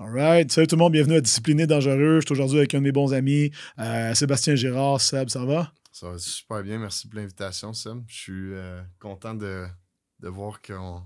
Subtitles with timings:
[0.00, 0.52] All right.
[0.52, 2.20] Salut tout le monde, bienvenue à Discipliné Dangereux.
[2.20, 3.50] Je suis aujourd'hui avec un de mes bons amis,
[3.80, 5.00] euh, Sébastien Girard.
[5.00, 5.72] Seb, ça va?
[5.90, 6.78] Ça va super bien.
[6.78, 8.04] Merci pour l'invitation, Seb.
[8.06, 9.66] Je suis euh, content de,
[10.20, 11.02] de voir qu'on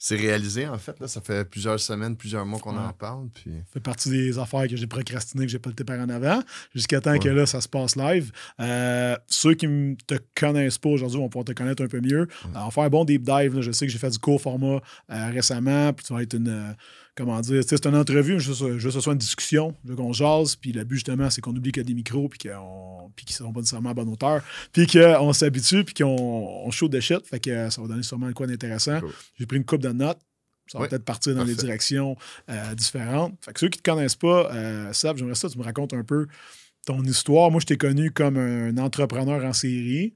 [0.00, 0.98] c'est réalisé, en fait.
[1.00, 1.08] Là.
[1.08, 3.28] Ça fait plusieurs semaines, plusieurs mois qu'on en parle.
[3.34, 3.50] Puis...
[3.50, 6.40] Ça fait partie des affaires que j'ai procrastinées, que j'ai pas le par en avant,
[6.72, 8.30] jusqu'à temps que là, ça se passe live.
[8.60, 12.28] Euh, ceux qui ne te connaissent pas aujourd'hui vont pouvoir te connaître un peu mieux.
[12.54, 13.60] on va faire un bon deep dive.
[13.60, 16.76] Je sais que j'ai fait du court format récemment, puis tu vas être une
[17.18, 20.84] comment dire, c'est une entrevue, juste, que ce soit une discussion, qu'on jase, puis le
[20.84, 23.60] but justement, c'est qu'on oublie qu'il y a des micros, puis qu'ils ne sont pas
[23.60, 24.40] nécessairement à bonne hauteur,
[24.72, 28.32] puis qu'on s'habitue, puis qu'on on shoot de shit, fait que ça va donner sûrement
[28.32, 29.00] quoi d'intéressant.
[29.36, 30.20] J'ai pris une coupe de notes,
[30.68, 32.16] ça va peut-être partir dans des directions
[32.50, 33.34] euh, différentes.
[33.44, 35.64] Fait que ceux qui ne te connaissent pas, euh, savent, j'aimerais ça que tu me
[35.64, 36.26] racontes un peu
[36.86, 37.50] ton histoire.
[37.50, 40.14] Moi, je t'ai connu comme un entrepreneur en série.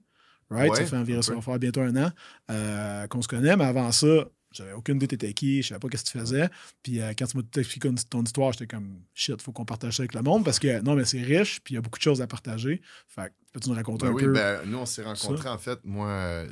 [0.50, 0.76] Right?
[0.76, 2.10] ça fait environ, ça va faire bientôt un an
[2.50, 5.88] euh, qu'on se connaît, mais avant ça, j'avais aucune idée t'étais qui, je savais pas
[5.96, 6.48] ce que tu faisais.
[6.82, 10.02] Puis euh, quand tu m'as expliqué ton histoire, j'étais comme shit, faut qu'on partage ça
[10.02, 12.04] avec le monde parce que non, mais c'est riche, puis il y a beaucoup de
[12.04, 12.80] choses à partager.
[13.08, 14.32] Fait peux-tu nous raconter ben un oui, peu?
[14.32, 15.78] Ben, nous, on s'est rencontrés en fait.
[15.84, 16.44] Moi,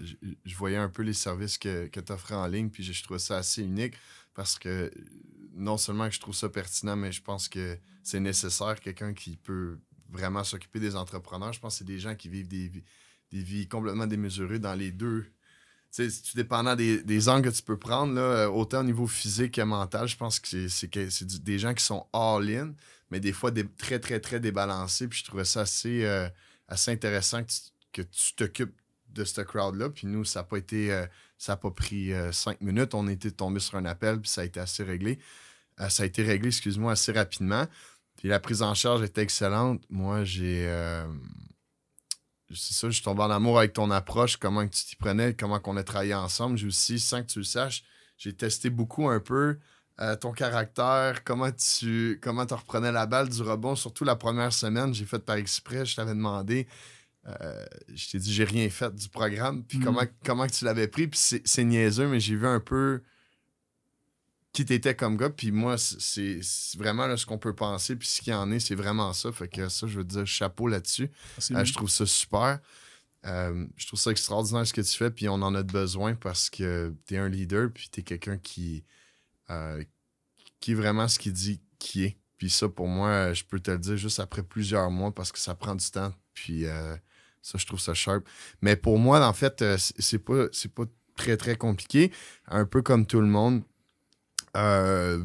[0.45, 3.19] je, voyais un peu les services que, que tu offrais en ligne, puis je trouvais
[3.19, 3.95] ça assez unique
[4.35, 4.91] parce que
[5.55, 9.37] non seulement que je trouve ça pertinent, mais je pense que c'est nécessaire, quelqu'un qui
[9.37, 11.53] peut vraiment s'occuper des entrepreneurs.
[11.53, 12.71] Je pense que c'est des gens qui vivent des,
[13.31, 15.27] des vies complètement démesurées dans les deux
[15.91, 19.55] tu dépendant des, des, angles que tu peux prendre, là, euh, autant au niveau physique
[19.55, 22.73] que mental, je pense que c'est des gens qui sont all-in,
[23.11, 25.09] mais des fois très, très, très débalancés.
[25.09, 26.29] Puis je trouvais ça assez, euh,
[26.69, 27.43] assez intéressant
[27.93, 28.75] que tu t'occupes
[29.09, 29.91] de ce crowd-là.
[29.91, 30.93] Puis nous, ça n'a pas été.
[30.93, 31.07] Euh,
[31.39, 32.95] ça pas pris cinq minutes.
[32.95, 35.19] On était tombé sur un appel, puis ça a été assez réglé.
[35.89, 37.67] ça a été réglé, excuse-moi, assez rapidement.
[38.17, 39.83] Puis la prise en charge était excellente.
[39.89, 40.69] Moi, j'ai
[42.55, 45.59] c'est ça, je suis tombé en amour avec ton approche, comment tu t'y prenais, comment
[45.61, 46.57] qu'on a travaillé ensemble.
[46.57, 47.85] J'ai aussi, sans que tu le saches,
[48.19, 49.59] j'ai testé beaucoup un peu
[50.01, 54.95] euh, ton caractère, comment tu comment reprenais la balle du rebond, surtout la première semaine,
[54.95, 56.67] j'ai fait par exprès, je t'avais demandé,
[57.27, 59.85] euh, je t'ai dit j'ai rien fait du programme, puis mm.
[59.85, 63.03] comment, comment tu l'avais pris, puis c'est niaiseux, mais j'ai vu un peu
[64.53, 65.31] qui t'étais comme gars.
[65.31, 66.41] Puis moi, c'est
[66.77, 67.97] vraiment ce qu'on peut penser.
[67.97, 69.31] Puis ce qu'il y en est, c'est vraiment ça.
[69.33, 71.11] Fait que ça, je veux dire, chapeau là-dessus.
[71.53, 72.59] Euh, je trouve ça super.
[73.27, 75.11] Euh, je trouve ça extraordinaire ce que tu fais.
[75.11, 77.71] Puis on en a besoin parce que tu es un leader.
[77.73, 78.85] Puis tu es quelqu'un qui,
[79.51, 79.83] euh,
[80.59, 82.17] qui est vraiment ce qu'il dit qui est.
[82.37, 85.39] Puis ça, pour moi, je peux te le dire juste après plusieurs mois parce que
[85.39, 86.13] ça prend du temps.
[86.33, 86.65] Puis
[87.43, 88.27] ça, je trouve ça sharp.
[88.63, 90.85] Mais pour moi, en fait, c'est pas, pas
[91.17, 92.11] très, très compliqué.
[92.47, 93.63] Un peu comme tout le monde
[94.57, 95.19] euh,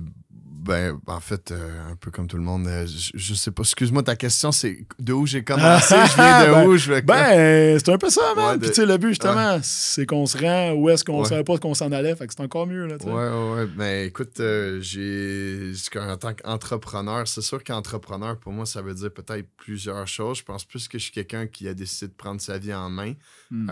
[0.65, 3.61] ben, en fait, euh, un peu comme tout le monde, euh, je, sais pas.
[3.61, 7.01] Excuse-moi, ta question, c'est de où j'ai commencé, je viens de ben, où, je vais.
[7.03, 8.59] Ben, c'est un peu ça, man.
[8.59, 11.57] Puis, tu sais, le but, justement, c'est qu'on se rend où est-ce qu'on savait pas
[11.59, 12.15] qu'on s'en allait.
[12.15, 14.41] Fait que c'est encore mieux, là, Ouais, ouais, Ben, écoute,
[14.79, 15.71] j'ai.
[15.97, 20.39] En tant qu'entrepreneur, c'est sûr qu'entrepreneur, pour moi, ça veut dire peut-être plusieurs choses.
[20.39, 22.89] Je pense plus que je suis quelqu'un qui a décidé de prendre sa vie en
[22.89, 23.13] main.
[23.51, 23.69] Hmm.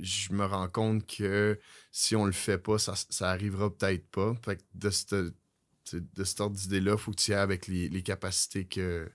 [0.00, 1.58] je me rends compte que
[1.98, 4.32] si on le fait pas, ça, ça arrivera peut-être pas.
[4.44, 8.02] Fait que de cette, de cette d'idée-là, il faut que tu y ailles avec les,
[8.04, 9.10] capacités que,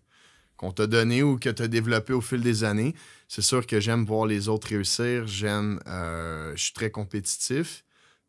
[0.57, 2.93] qu'on t'a données ou que tu as développées au fil des années.
[3.29, 5.25] C'est sûr que j'aime voir les autres réussir.
[5.27, 5.79] J'aime.
[5.87, 7.85] Euh, je suis très compétitif.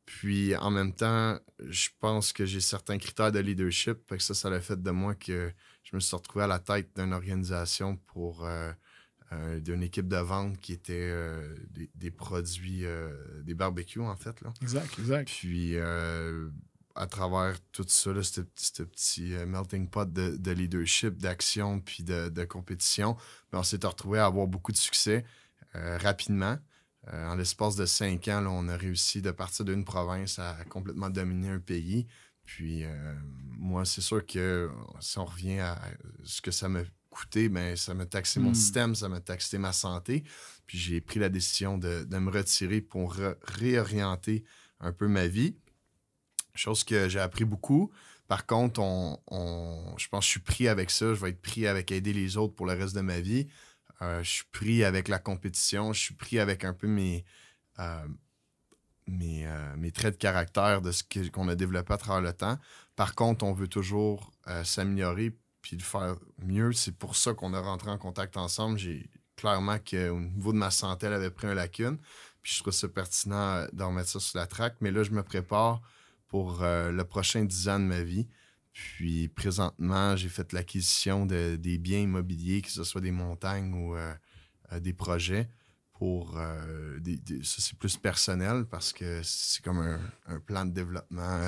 [0.06, 4.08] Puis en même temps, je pense que j'ai certains critères de leadership.
[4.08, 6.60] Fait que ça, ça l'a fait de moi que je me suis retrouvé à la
[6.60, 8.46] tête d'une organisation pour.
[8.46, 8.70] Euh,
[9.34, 11.54] euh, d'une équipe de vente qui était euh,
[11.94, 14.40] des, produits, euh, des barbecues, en fait.
[14.42, 14.52] Là.
[14.60, 15.28] Exact, exact.
[15.28, 15.76] Puis,
[16.96, 23.16] à travers tout ça, ce petit melting pot de, leadership, d'action, puis de, compétition,
[23.50, 25.24] ben, on s'est retrouvé à avoir beaucoup de succès
[25.74, 26.56] rapidement.
[27.10, 31.48] en l'espace de cinq ans, on a réussi de partir d'une province à complètement dominer
[31.48, 32.06] un pays.
[32.44, 32.84] Puis,
[33.58, 35.80] moi, c'est sûr que si on revient à
[36.22, 36.84] ce que ça me
[37.14, 38.54] coûté, ça m'a taxé mon hmm.
[38.54, 40.24] système, ça m'a taxé ma santé.
[40.66, 44.44] Puis j'ai pris la décision de, me retirer pour réorienter
[44.80, 45.56] un peu ma vie.
[46.54, 47.90] Chose que j'ai appris beaucoup.
[48.28, 51.14] Par contre, on, je pense que je suis pris avec ça.
[51.14, 53.46] Je vais être pris avec aider les autres pour le reste de ma vie.
[54.02, 55.92] Euh, je suis pris avec la compétition.
[55.92, 57.24] Je suis pris avec un peu mes,
[57.78, 58.06] euh,
[59.08, 62.58] euh, mes, traits de caractère de ce qu'on a développé à travers le temps.
[62.96, 66.74] Par contre, on veut toujours s'améliorer puis le faire mieux.
[66.74, 68.78] C'est pour ça qu'on a rentré en contact ensemble.
[68.78, 71.96] J'ai clairement qu'au niveau de ma santé, elle avait pris un lacune.
[72.42, 74.76] Puis je trouve ça pertinent euh, d'en remettre ça sur la traque.
[74.82, 75.80] Mais là, je me prépare
[76.28, 78.28] pour euh, le prochain 10 ans de ma vie.
[78.74, 83.96] Puis présentement, j'ai fait l'acquisition de, des biens immobiliers, que ce soit des montagnes ou
[83.96, 84.12] euh,
[84.80, 85.48] des projets.
[85.94, 89.78] Pour ça, c'est plus personnel parce que c'est comme
[90.26, 91.40] un, plan de développement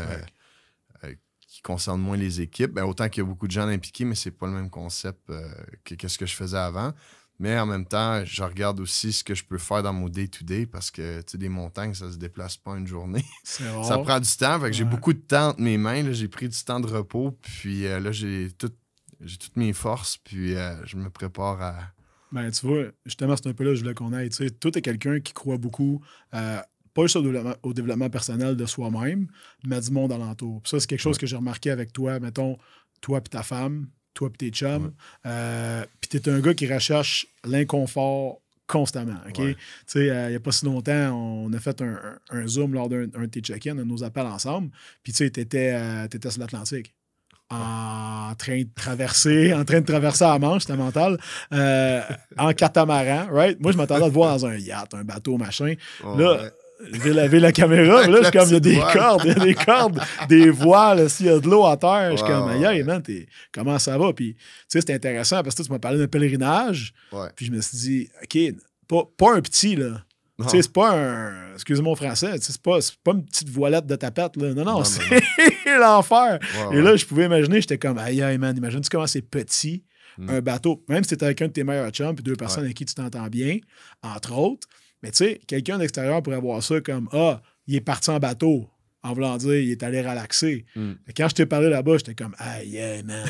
[1.57, 2.73] qui concerne moins les équipes.
[2.73, 5.31] Ben, autant qu'il y a beaucoup de gens impliqués, mais c'est pas le même concept
[5.31, 5.49] euh,
[5.85, 6.93] que, ce que je faisais avant.
[7.39, 10.67] Mais en même temps, je regarde aussi ce que je peux faire dans mon day-to-day
[10.67, 13.25] parce que des montagnes, ça se déplace pas une journée.
[13.43, 14.61] ça prend du temps.
[14.61, 16.13] Fait que j'ai beaucoup de temps entre mes mains.
[16.13, 17.31] J'ai pris du temps de repos.
[17.41, 18.73] Puis euh, là, j'ai tout,
[19.19, 20.19] toutes mes forces.
[20.19, 21.75] Puis euh, je me prépare à.
[22.33, 24.29] Ben, tu vois, justement, c'est un peu là que je voulais qu'on aille.
[24.29, 26.03] Tu sais, toi, es quelqu'un qui croit beaucoup
[26.97, 27.17] pas juste
[27.63, 29.29] au développement, personnel de soi-même,
[29.65, 30.63] mais du monde alentour.
[30.65, 32.57] ça, c'est quelque chose que j'ai remarqué avec toi, mettons,
[33.03, 34.93] toi et ta femme, toi et tes chums.
[35.27, 39.19] Euh, puis tu es un gars qui recherche l'inconfort constamment.
[39.29, 39.35] OK?
[39.35, 39.57] Tu
[39.87, 43.07] sais, euh, il n'y a pas si longtemps, on a fait un, Zoom lors d'un
[43.07, 44.71] de tes check-in, de nos appels ensemble.
[45.03, 46.95] Puis tu sais, tu étais, euh, sur l'Atlantique.
[47.49, 51.17] En train de traverser, en train de traverser la Manche, c'était mental,
[51.53, 53.61] en catamaran, right?
[53.61, 55.75] Moi, je m'attendais à te voir dans un yacht, un bateau, machin.
[56.03, 56.51] là,
[56.81, 58.07] vais laver la caméra.
[58.07, 60.51] là, je suis comme, il y a des cordes, il y a des cordes, des
[60.51, 62.13] voiles, s'il y a de l'eau à terre.
[62.13, 63.03] Je suis comme, aïe, man,
[63.53, 64.13] comment ça va?
[64.13, 66.93] Puis, tu sais, c'est intéressant parce que tu m'as parlé d'un pèlerinage.
[67.35, 68.55] Puis je me suis dit, OK,
[68.89, 70.03] pas, pas un petit, là.
[70.43, 71.55] Tu sais, c'est pas un.
[71.55, 74.53] Excusez-moi mon français, c'est pas, pas une petite voilette de tapette, là.
[74.53, 75.03] Non, non, c'est
[75.79, 76.39] l'enfer.
[76.73, 79.83] Et là, je pouvais imaginer, j'étais comme, aïe, aïe, man, imagine-tu comment c'est petit,
[80.19, 80.29] hmm.
[80.29, 80.85] un bateau.
[80.91, 82.95] Même si c'était avec un de tes meilleurs chums, puis deux personnes avec qui tu
[82.95, 83.59] t'entends bien,
[84.03, 84.69] entre autres.
[85.07, 88.69] Mais tu sais, quelqu'un d'extérieur pourrait voir ça comme Ah, il est parti en bateau.
[89.05, 90.67] En voulant dire, il est allé relaxer.
[90.75, 90.95] Hmm.
[91.17, 93.25] Quand je t'ai parlé là-bas, j'étais comme Aïe, aïe, man.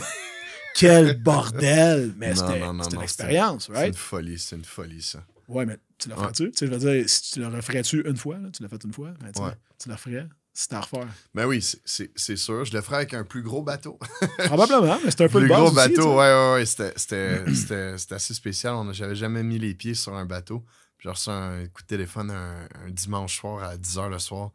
[0.75, 2.14] Quel bordel!
[2.17, 3.81] Mais c'était une expérience, right?
[3.81, 5.23] C'est une folie, c'est une folie, ça.
[5.49, 6.50] Ouais, mais tu le ferais-tu?
[6.50, 8.82] Tu sais, je veux dire, si tu le referais-tu une fois, là, tu l'as fait
[8.82, 9.31] une fois, ben,
[9.79, 10.29] tu le ferais
[10.69, 11.08] t'as à refaire.
[11.34, 12.64] Ben oui, c'est sûr.
[12.64, 13.99] Je le ferais avec un plus gros bateau.
[14.38, 16.67] Probablement, mais c'est un peu le plus gros bateau, ouais, ouais, ouais.
[16.67, 18.75] C'était assez spécial.
[18.93, 20.64] J'avais jamais mis les pieds sur un bateau.
[20.98, 24.50] J'ai reçu un coup de téléphone un, dimanche soir à 10h le soir.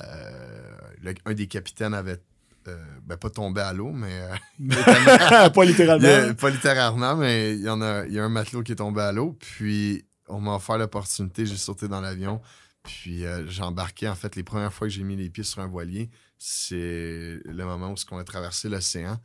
[0.00, 0.76] Euh,
[1.24, 2.20] un des capitaines avait
[2.68, 4.20] euh, ben, pas tombé à l'eau, mais.
[4.20, 6.34] Euh, pas littéralement.
[6.34, 9.12] pas littéralement, mais il y, en a, y a un matelot qui est tombé à
[9.12, 9.36] l'eau.
[9.38, 12.40] Puis, on m'a offert l'opportunité, j'ai sauté dans l'avion.
[12.82, 14.08] Puis, j'ai embarqué.
[14.08, 17.64] En fait, les premières fois que j'ai mis les pieds sur un voilier, c'est le
[17.64, 19.18] moment où on a traversé l'océan.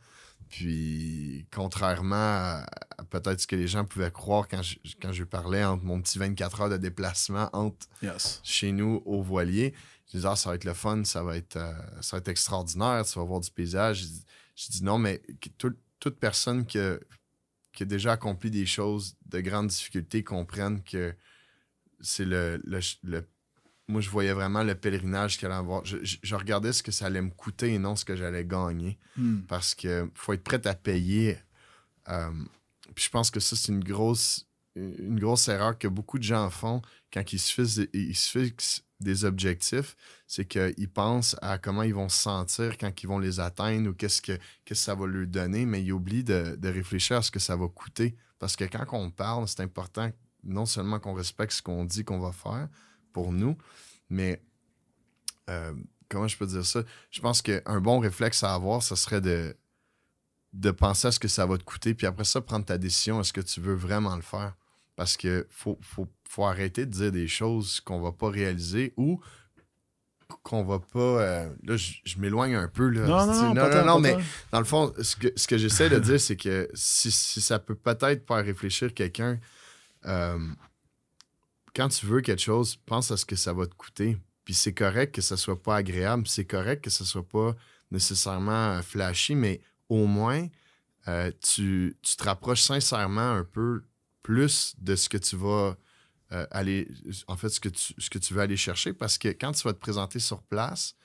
[0.52, 2.66] Puis, contrairement à,
[3.08, 6.18] peut-être ce que les gens pouvaient croire quand je, quand je parlais entre mon petit
[6.18, 7.88] 24 heures de déplacement entre
[8.42, 9.72] chez nous au voilier,
[10.08, 11.72] je disais, ah, ça va être le fun, ça va être, euh,
[12.02, 14.04] ça va être extraordinaire, tu vas voir du paysage.
[14.54, 15.22] Je, dis non, mais
[15.98, 16.98] toute personne qui a,
[17.72, 21.14] qui a, déjà accompli des choses de grande difficulté comprenne que
[22.02, 23.26] c'est le, le, le
[23.88, 25.84] moi, je voyais vraiment le pèlerinage qu'il allait avoir.
[25.84, 28.98] Je, regardais ce que ça allait me coûter et non ce que j'allais gagner.
[29.16, 29.40] Hmm.
[29.48, 31.38] Parce qu'il faut être prêt à payer.
[32.08, 32.30] Euh,
[32.94, 34.46] puis je pense que ça, c'est une grosse,
[34.76, 36.80] une grosse erreur que beaucoup de gens font
[37.12, 39.96] quand ils se fixent, ils se fixent des objectifs.
[40.26, 43.94] C'est qu'ils pensent à comment ils vont se sentir quand ils vont les atteindre ou
[43.94, 47.30] qu'est-ce que, que ça va leur donner, mais ils oublient de, de réfléchir à ce
[47.30, 48.16] que ça va coûter.
[48.38, 50.10] Parce que quand on parle, c'est important
[50.44, 52.68] non seulement qu'on respecte ce qu'on dit qu'on va faire,
[53.12, 53.56] pour nous.
[54.10, 54.42] Mais
[55.50, 55.72] euh,
[56.08, 56.82] comment je peux dire ça?
[57.10, 59.56] Je pense qu'un bon réflexe à avoir, ce serait de,
[60.52, 63.20] de penser à ce que ça va te coûter, puis après ça, prendre ta décision.
[63.20, 64.54] Est-ce que tu veux vraiment le faire?
[64.96, 69.20] Parce que faut, faut, arrêter de dire des choses qu'on va pas réaliser ou
[70.42, 70.98] qu'on va pas.
[70.98, 72.88] Euh, là, je, m'éloigne un peu.
[72.88, 73.06] Là.
[73.06, 74.16] Non, non, non, non, mais
[74.50, 77.74] dans le fond, ce que, ce que j'essaie de dire, c'est que si, ça peut
[77.74, 79.38] peut-être faire réfléchir quelqu'un,
[80.06, 80.38] euh,
[81.74, 84.18] quand tu veux quelque chose, pense à ce que ça va te coûter.
[84.44, 87.54] Puis c'est correct que ça soit pas agréable, c'est correct que ça soit pas
[87.90, 90.48] nécessairement euh, flashy, mais au moins,
[91.08, 93.82] euh, tu, te rapproches sincèrement un peu
[94.22, 95.76] plus de ce que tu vas
[96.32, 96.88] euh, aller,
[97.26, 99.62] en fait, ce que, tu, ce que tu veux aller chercher, parce que quand tu
[99.62, 100.96] vas te présenter sur place,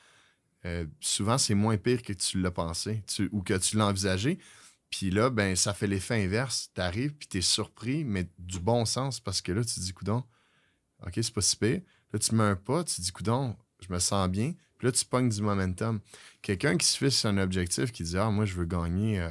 [0.99, 4.37] souvent c'est moins pire que tu l'as pensé ou que tu l'as envisagé.
[4.89, 6.71] Puis là, ben, ça fait l'effet inverse.
[6.75, 9.79] Tu arrives, puis tu es surpris, mais du bon sens, parce que là, tu te
[9.79, 10.25] dis, coudon,
[11.05, 11.81] OK, c'est pas si pire.
[12.13, 14.53] Là, tu mets un pas, tu dis, coudon, je me sens bien.
[14.77, 15.99] Puis là, tu pognes du momentum.
[16.41, 19.29] Quelqu'un qui se fixe un objectif, qui dit, ah, moi, je veux gagner euh,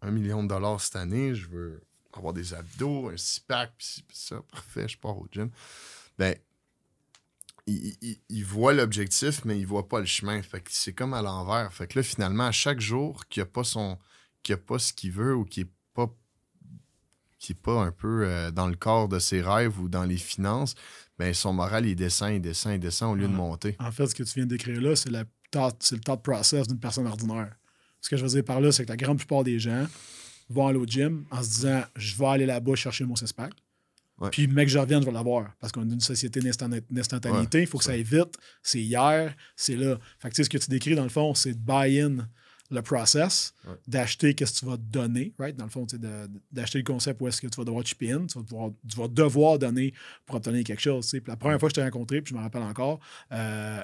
[0.00, 4.40] un million de dollars cette année, je veux avoir des abdos, un six-pack, puis ça,
[4.50, 5.50] parfait, je pars au gym.
[6.18, 6.36] Ben,
[7.66, 10.42] il, voit l'objectif, mais il voit pas le chemin.
[10.42, 11.72] Fait que c'est comme à l'envers.
[11.72, 13.98] Fait que là, finalement, à chaque jour qu'il a pas son.
[14.48, 16.12] a pas ce qu'il veut ou qu'il est pas
[17.42, 20.16] qui n'est pas un peu euh, dans le corps de ses rêves ou dans les
[20.16, 20.76] finances,
[21.18, 23.74] ben son moral, il descend, il descend, il descend au lieu de monter.
[23.80, 27.06] En fait, ce que tu viens de décrire là, c'est le thought process d'une personne
[27.06, 27.52] ordinaire.
[28.00, 29.86] Ce que je veux dire par là, c'est que la grande plupart des gens
[30.48, 33.52] vont aller au gym en se disant je vais aller là-bas chercher mon six-pack.
[34.30, 35.50] Puis, mec, je reviens, je vais l'avoir.
[35.58, 37.60] Parce qu'on est une société d'instantanéité.
[37.60, 38.36] Il faut que ça aille vite.
[38.62, 39.98] C'est hier, c'est là.
[40.20, 42.28] Fait que, tu sais, ce que tu décris, dans le fond, c'est de buy-in
[42.72, 43.74] le process, Ouais.
[43.86, 45.56] d'acheter qu'est-ce que tu vas donner, right?
[45.56, 45.86] Dans le fond,
[46.50, 48.96] d'acheter le concept où est-ce que tu vas devoir chip in, tu vas devoir, tu
[48.96, 49.92] vas devoir donner
[50.26, 51.08] pour obtenir quelque chose.
[51.10, 52.98] Puis la première fois que je t'ai rencontré, puis je me rappelle encore,
[53.32, 53.82] euh,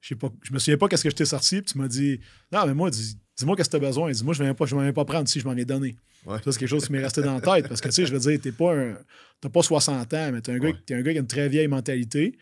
[0.00, 2.20] je je me souviens pas qu'est-ce que je t'ai sorti, puis tu m'as dit
[2.52, 4.10] Non, mais moi, dis, moi qu'est-ce que tu as besoin.
[4.10, 5.54] Dis-moi, je ne je viens pas prendre si je m'en.
[5.54, 6.36] Ouais.
[6.44, 7.68] Ça, c'est quelque chose qui m'est resté dans la tête.
[7.68, 8.96] Parce que, tu sais, je veux dire, t'es pas un.
[9.40, 11.48] T'as pas 60 ans, mais t'es un, gars, t'es un gars qui a une très
[11.48, 12.36] vieille mentalité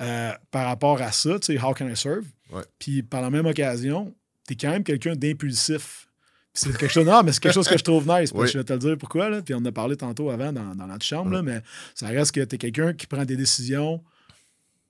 [0.00, 2.24] euh, par rapport à ça, tu sais, how can I serve?
[2.52, 2.62] Ouais.
[2.78, 4.14] Puis par la même occasion,
[4.46, 6.08] t'es quand même quelqu'un d'impulsif.
[6.54, 8.30] C'est quelque chose, non, mais c'est quelque chose que je trouve nice.
[8.34, 8.48] Oui.
[8.48, 9.28] Je vais te le dire pourquoi.
[9.28, 9.42] Là.
[9.42, 11.60] Puis on en a parlé tantôt avant dans, dans notre chambre, là, mais
[11.94, 14.02] ça reste que t'es quelqu'un qui prend des décisions.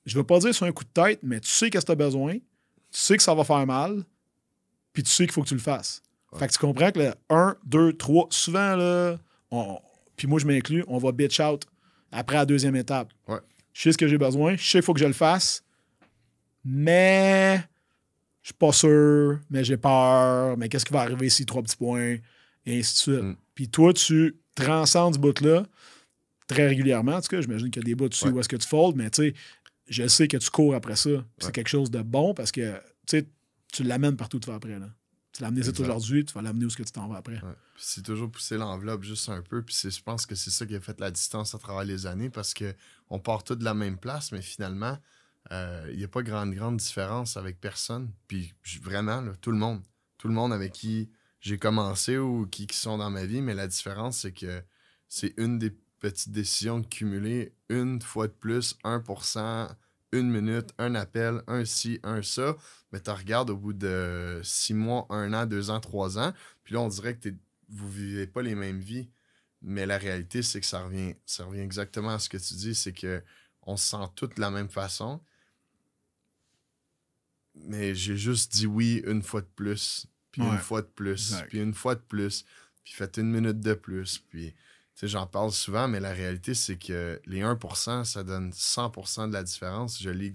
[0.04, 1.96] Je veux pas dire sur un coup de tête, mais tu sais qu'est-ce que t'as
[1.96, 2.40] besoin, tu
[2.92, 4.04] sais que ça va faire mal,
[4.92, 6.02] puis tu sais qu'il faut que tu le fasses.
[6.32, 6.38] Ouais.
[6.38, 9.16] Fait que tu comprends que le 1, 2, 3, souvent, là,
[9.50, 9.80] on-
[10.14, 11.64] puis moi je m'inclus, on va bitch out
[12.12, 13.12] après la deuxième étape.
[13.26, 13.38] Ouais.
[13.72, 15.64] Je sais ce que j'ai besoin, je sais qu'il faut que je le fasse,
[16.64, 17.60] mais
[18.46, 21.76] je suis pas sûr, mais j'ai peur, mais qu'est-ce qui va arriver si trois petits
[21.76, 22.18] points,
[22.64, 23.24] et ainsi de suite.
[23.24, 23.36] Mm.
[23.56, 25.66] Puis toi, tu transcendes ce bout-là
[26.46, 27.14] très régulièrement.
[27.16, 28.30] En tout cas, j'imagine qu'il y a des bouts dessus Ouais.
[28.30, 29.34] où est-ce que tu folds, mais tu sais,
[29.88, 31.10] je sais que tu cours après ça.
[31.38, 34.78] C'est quelque chose de bon parce que tu l'amènes partout où tu vas après.
[34.78, 34.90] Là.
[35.32, 37.40] Tu l'as amené aujourd'hui, tu vas l'amener où est-ce que tu t'en vas après.
[37.42, 37.54] Ouais.
[37.76, 39.62] C'est toujours pousser l'enveloppe juste un peu.
[39.62, 42.30] Puis je pense que c'est ça qui a fait la distance à travers les années
[42.30, 42.76] parce que
[43.10, 44.96] on part tous de la même place, mais finalement,
[45.50, 48.10] il n'y a pas grande, grande différence avec personne.
[48.28, 49.82] Puis vraiment, tout le monde.
[50.18, 51.10] Tout le monde avec qui
[51.40, 54.62] j'ai commencé ou qui, qui sont dans ma vie, mais la différence, c'est que
[55.08, 59.68] c'est une des petites décisions cumulées une fois de plus, 1%,
[60.12, 62.56] une minute, un appel, un ci, un ça.
[62.92, 66.32] Mais tu regardes au bout de six mois, un an, deux ans, trois ans,
[66.64, 67.28] puis là, on dirait que
[67.68, 69.08] vous vivez pas les mêmes vies.
[69.62, 72.74] Mais la réalité, c'est que ça revient, ça revient exactement à ce que tu dis,
[72.74, 73.22] c'est que
[73.62, 75.20] on se sent tous de la même façon.
[77.64, 80.48] Mais j'ai juste dit oui une fois de plus, puis Ouais.
[80.50, 81.48] une fois de plus, Exact.
[81.48, 82.44] puis une fois de plus,
[82.84, 84.54] puis faites une minute de plus, puis...
[84.94, 89.28] Tu sais, j'en parle souvent, mais la réalité, c'est que les 1%, ça donne 100%
[89.28, 90.00] de la différence.
[90.00, 90.34] Je l'ai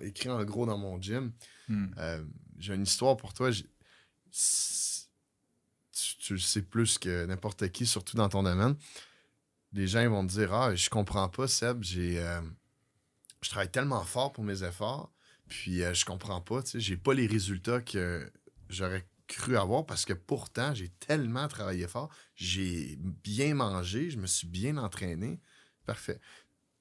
[0.00, 1.32] écrit en gros dans mon gym.
[1.68, 1.88] Hmm.
[1.98, 2.24] Euh,
[2.58, 3.50] J'ai une histoire pour toi.
[3.52, 3.62] Tu,
[6.18, 8.74] tu le sais plus que n'importe qui, surtout dans ton domaine.
[9.72, 11.82] Les gens ils vont te dire Ah, je comprends pas, Seb.
[11.82, 12.40] J'ai, euh,
[13.42, 15.12] je travaille tellement fort pour mes efforts,
[15.50, 16.62] puis euh, je comprends pas.
[16.62, 18.32] Tu sais, j'ai pas les résultats que
[18.70, 22.08] j'aurais cru avoir parce que pourtant, j'ai tellement travaillé fort.
[22.36, 25.40] J'ai bien mangé, je me suis bien entraîné.
[25.84, 26.20] Parfait.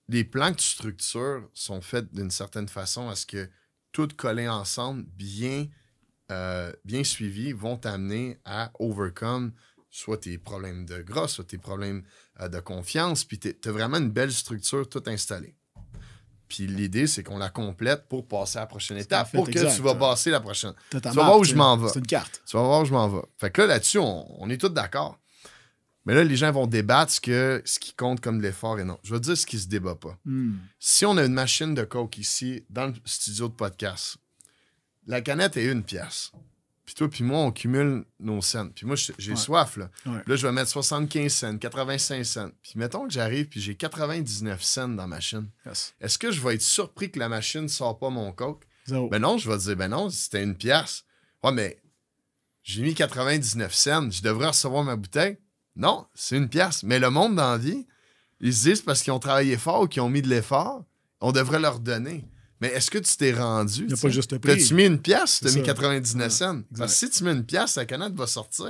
[0.08, 3.50] Les plans que tu structures sont faits d'une certaine façon à ce que
[3.92, 5.68] tout collé ensemble, bien,
[6.32, 9.52] euh, bien suivis, vont t'amener à overcome
[9.90, 12.04] soit tes problèmes de gras, soit tes problèmes
[12.40, 15.59] euh, de confiance, puis tu as vraiment une belle structure toute installée.
[16.50, 19.82] Puis l'idée, c'est qu'on la complète pour passer à la prochaine étape, pour que tu
[19.82, 20.74] vas passer la prochaine.
[20.90, 21.90] Tu vas voir où je m'en vais.
[21.90, 22.42] C'est une carte.
[22.46, 23.22] Tu vas voir où je m'en vais.
[23.38, 25.20] Fait que là, là-dessus, on, on est tous d'accord.
[26.06, 28.84] Mais là, les gens vont débattre ce, que, ce qui compte comme de l'effort et
[28.84, 28.98] non.
[29.04, 30.18] Je vais te dire ce qui se débat pas.
[30.26, 30.56] Hmm.
[30.80, 34.18] Si on a une machine de coke ici, dans le studio de podcast,
[35.06, 36.32] la canette est une pièce.
[36.90, 38.68] Puis toi, puis moi, on cumule nos cents.
[38.70, 39.36] Puis moi, j'ai Ouais.
[39.38, 39.92] soif, là.
[40.08, 40.24] Ouais.
[40.26, 42.50] Là, je vais mettre 75 cents, 85 cents.
[42.64, 45.48] Puis mettons que j'arrive, puis j'ai 99 cents dans la machine.
[45.68, 45.94] Yes.
[46.02, 48.64] Est-ce que je vais être surpris que la machine ne sort pas mon coke?
[48.88, 49.08] Zéro.
[49.08, 51.04] Ben non, je vais dire, ben non, c'était une pièce.
[51.44, 51.80] Ouais, mais
[52.64, 55.38] j'ai mis 99 cents, je devrais recevoir ma bouteille?
[55.76, 56.82] Non, c'est une pièce.
[56.82, 57.86] Mais le monde dans la vie,
[58.40, 60.84] ils se disent parce qu'ils ont travaillé fort ou qu'ils ont mis de l'effort,
[61.22, 62.26] on devrait leur donner.
[62.62, 63.82] Mais est-ce que tu t'es rendu?
[63.82, 64.58] Il n'y a tu pas juste prix.
[64.58, 65.62] T'as-tu mis une pièce, t'as mis ça.
[65.62, 66.62] 99 Ouais, cents?
[66.78, 68.68] Parce que si tu mets une pièce, la canette va sortir.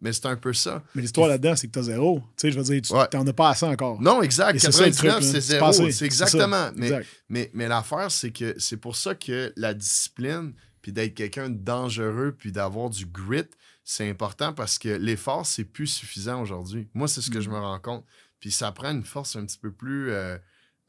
[0.00, 0.82] Mais c'est un peu ça.
[0.94, 2.20] Mais l'histoire là-dedans, c'est que t'as zéro.
[2.36, 3.06] Tu sais, je veux dire, tu Ouais.
[3.08, 4.00] t'en as pas assez encore.
[4.02, 4.56] Non, exact.
[4.56, 5.32] Et c'est ça, le 99, truc, là.
[5.32, 5.90] c'est zéro.
[5.92, 6.70] C'est exactement.
[6.76, 7.06] Mais, Exact.
[7.28, 10.52] mais, mais l'affaire, c'est que c'est pour ça que la discipline,
[10.82, 13.44] puis d'être quelqu'un de dangereux, puis d'avoir du grit,
[13.84, 16.88] c'est important parce que l'effort, c'est plus suffisant aujourd'hui.
[16.92, 17.52] Moi, c'est ce que je Mm.
[17.52, 18.04] me rends compte.
[18.40, 20.36] Puis ça prend une force un petit peu plus, euh,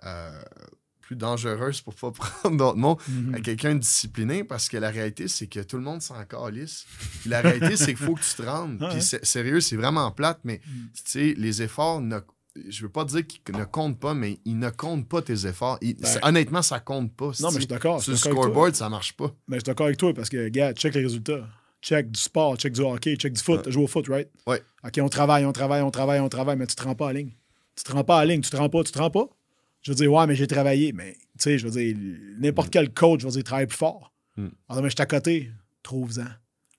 [0.03, 0.41] euh,
[1.05, 3.35] plus dangereuse pour pas prendre d'autres mots Mhm.
[3.35, 6.85] à quelqu'un de discipliné parce que la réalité, c'est que tout le monde s'en calisse.
[7.25, 8.79] La réalité, c'est qu'il faut que tu te rendes.
[8.91, 10.71] Puis sérieux, c'est vraiment plate, mais Mm.
[10.95, 12.19] tu sais, les efforts ne.
[12.69, 15.77] Je veux pas dire qu'ils ne comptent pas, mais ils ne comptent pas tes efforts.
[15.81, 16.19] Ils- Ben.
[16.23, 17.31] honnêtement, ça compte pas.
[17.41, 18.01] Non, mais je suis d'accord.
[18.01, 19.29] Sur le scoreboard, ça marche pas.
[19.49, 21.45] Mais je suis d'accord avec toi parce que, gars, check les résultats.
[21.81, 23.61] Check du sport, check du hockey, check du foot.
[23.63, 24.29] Tu joues au foot, right?
[24.47, 24.61] Ouais.
[24.85, 27.11] OK, on travaille, on travaille, on travaille, on travaille, mais tu te rends pas en
[27.11, 27.31] ligne.
[27.75, 29.27] Tu te rends pas en ligne, tu te rends pas, tu te rends pas.
[29.85, 30.93] Je veux dire, ouais, mais j'ai travaillé.
[30.93, 31.95] Mais, tu sais, je veux dire,
[32.39, 34.11] n'importe quel coach, je veux dire, travaille plus fort.
[34.35, 34.47] Mm.
[34.67, 35.51] Ah, non, mais je suis à côté.
[35.83, 36.25] Trouve-en.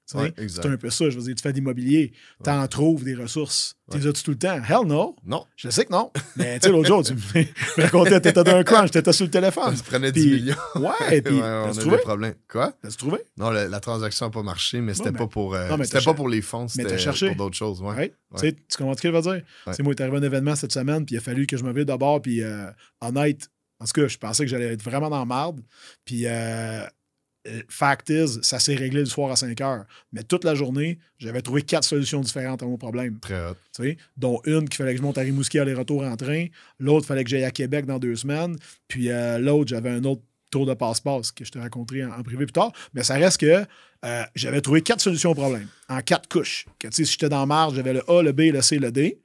[0.07, 1.11] C'est un peu ça.
[1.11, 3.77] Je veux dire, tu fais de l'immobilier, tu en trouves des ressources.
[3.91, 4.57] Tu les as-tu tout le temps?
[4.57, 5.15] Hell no.
[5.25, 5.45] Non.
[5.57, 6.11] Je sais que non.
[6.37, 9.31] Mais tu sais, l'autre jour, tu me racontais, t'étais dans un crunch, t'étais sur le
[9.31, 9.75] téléphone.
[9.77, 10.57] Tu prenais 10 millions.
[10.77, 11.35] Ouais, puis.
[11.35, 11.97] ouais, on a trouvé?
[11.97, 12.35] des problèmes.
[12.49, 12.73] Quoi?
[12.83, 13.19] T'as-tu trouvé?
[13.37, 15.55] Non, la, transaction n'a pas marché, mais c'était pas pour.
[15.55, 16.97] Euh, c'était pas pour les fonds, c'était
[17.29, 17.81] pour d'autres choses.
[17.81, 18.13] Ouais.
[18.41, 19.43] Tu comprends ce je veux dire?
[19.73, 21.65] C'est moi, il est arrivé un événement cette semaine, puis il a fallu que je
[21.65, 22.71] me d'abord, puis euh,
[23.01, 23.49] honnête,
[23.79, 25.61] en tout cas, je pensais que j'allais être vraiment dans la marde.
[26.05, 26.87] Puis euh, euh,
[27.69, 29.85] fact is, ça s'est réglé le soir à 5 heures.
[30.12, 33.19] Mais toute la journée, j'avais trouvé quatre solutions différentes à mon problème.
[33.21, 33.57] Très hot.
[34.17, 36.47] dont une qu'il fallait que je monte à Rimouski aller-retour en train.
[36.79, 38.57] L'autre, il fallait que j'aille à Québec dans deux semaines.
[38.88, 42.47] Puis euh, l'autre, j'avais un autre tour de passe-passe que je te raconterai en, privé
[42.47, 42.73] plus tard.
[42.95, 43.65] Mais ça reste que
[44.05, 46.67] euh, j'avais trouvé quatre solutions au problème, en quatre couches.
[46.79, 49.19] Que, si j'étais dans marge, j'avais le A, le B, le C, le D.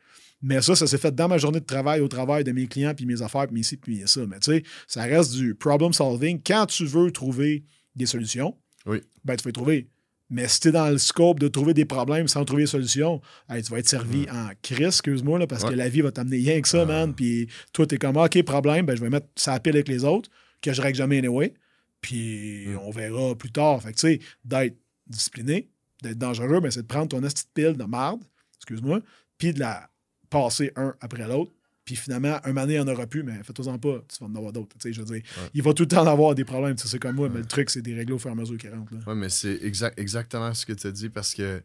[0.44, 2.94] Mais ça, ça s'est fait dans ma journée de travail, au travail de mes clients,
[2.96, 4.22] puis mes affaires, puis mes puis ça.
[4.28, 6.42] Mais tu sais, ça reste du problem solving.
[6.44, 7.64] Quand tu veux trouver
[7.96, 9.02] des solutions, oui.
[9.24, 9.90] ben, tu vas trouver.
[10.30, 13.20] Mais si tu es dans le scope de trouver des problèmes sans trouver des solutions,
[13.50, 16.70] tu vas être servi en crise, excuse-moi, parce que la vie va t'amener rien que
[16.70, 17.14] ça, man.
[17.14, 19.90] Puis toi, tu es comme, OK, problème, ben, je vais mettre ça à pile avec
[19.90, 20.30] les autres,
[20.62, 21.54] que je règle jamais anyway.
[22.00, 23.82] Puis on verra plus tard.
[23.82, 25.70] Fait que, tu sais, d'être discipliné,
[26.02, 28.24] d'être dangereux, ben, c'est de prendre ton petite pile de marde,
[28.58, 29.02] excuse-moi,
[29.38, 29.90] puis de la
[30.30, 31.52] passer un après l'autre
[31.86, 34.36] puis finalement, un année, il n'y en aura plus, mais fais-toi-en pas, tu vas en
[34.36, 34.76] avoir d'autres.
[34.84, 35.24] Je veux dire,
[35.54, 37.82] il va tout le temps avoir des problèmes, c'est comme moi, mais le truc, c'est
[37.82, 38.94] des régler au fur et à mesure qu'il rentre.
[39.08, 41.62] Oui, mais c'est exact, exactement ce que tu as dit parce que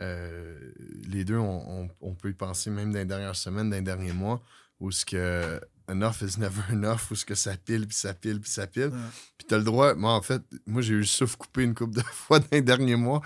[0.00, 0.72] euh,
[1.06, 4.42] les deux, on, peut y penser même dans les dernières semaines, dans les derniers mois,
[4.80, 8.40] où ce que enough is never enough, où ce que ça pile, puis ça pile,
[8.40, 8.90] puis ça pile.
[9.38, 11.74] Puis tu as le droit, moi en fait, moi j'ai eu le souffle coupé une
[11.74, 13.22] couple de fois dans les derniers mois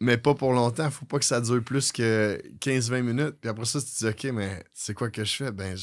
[0.00, 0.90] mais pas pour longtemps.
[0.90, 3.36] Faut pas que ça dure plus que 15-20 minutes.
[3.40, 5.52] Puis après ça, tu te dis, OK, mais c'est quoi que je fais?
[5.52, 5.76] Ben,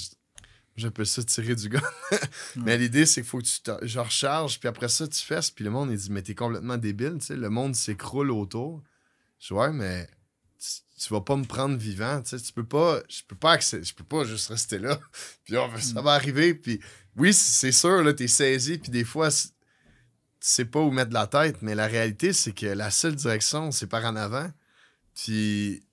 [0.76, 1.82] j'appelle ça tirer du gun.
[2.56, 5.52] mais l'idée, c'est qu'il faut que tu je recharge, puis après ça, tu fesses.
[5.52, 7.36] Puis le monde, il dit, mais t'es complètement débile, tu sais.
[7.36, 8.84] Le monde s'écroule autour.
[9.40, 10.08] Je dis, ouais, mais
[10.98, 12.44] tu, vas pas me prendre vivant, tu sais.
[12.44, 15.00] Tu peux pas, je peux pas je peux pas juste rester là.
[15.46, 16.04] puis ça mm.
[16.04, 16.56] va arriver.
[16.56, 16.80] Puis
[17.16, 18.80] oui, c'est sûr, là, t'es saisi.
[18.80, 19.30] Puis des fois,
[20.40, 23.72] tu sais pas où mettre la tête, mais la réalité, c'est que la seule direction,
[23.72, 24.50] c'est par en avant.
[25.16, 25.84] Puis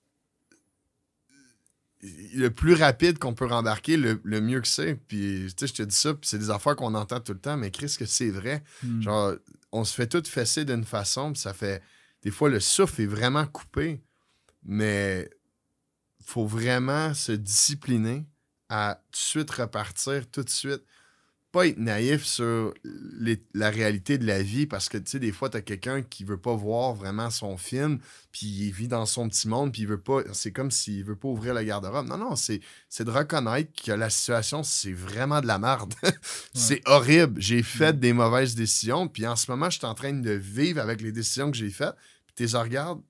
[2.33, 4.95] le plus rapide qu'on peut rembarquer, le, mieux que c'est.
[4.95, 7.39] Puis, tu sais, je te dis ça, puis c'est des affaires qu'on entend tout le
[7.39, 8.63] temps, mais Chris, que c'est vrai.
[8.83, 9.01] Hmm.
[9.01, 9.33] Genre,
[9.71, 11.81] on se fait tout fesser d'une façon, puis ça fait.
[12.21, 14.01] Des fois, le souffle est vraiment coupé,
[14.63, 15.29] mais
[16.23, 18.25] faut vraiment se discipliner
[18.69, 20.81] à tout de suite repartir, tout de suite
[21.55, 22.73] pas être naïf sur
[23.53, 26.25] la réalité de la vie parce que, tu sais, des fois, tu as quelqu'un qui
[26.25, 27.99] veut pas voir vraiment son film,
[28.33, 30.19] puis il vit dans son petit monde, puis il veut pas.
[30.33, 32.07] C'est comme s'il veut pas ouvrir le garde-robe.
[32.07, 32.59] Non, non, c'est
[32.99, 35.93] de reconnaître que la situation, c'est vraiment de la merde.
[36.53, 37.41] c'est horrible.
[37.41, 40.81] J'ai fait des mauvaises décisions, puis en ce moment, je suis en train de vivre
[40.81, 43.01] avec les décisions que j'ai faites, puis tu les regardes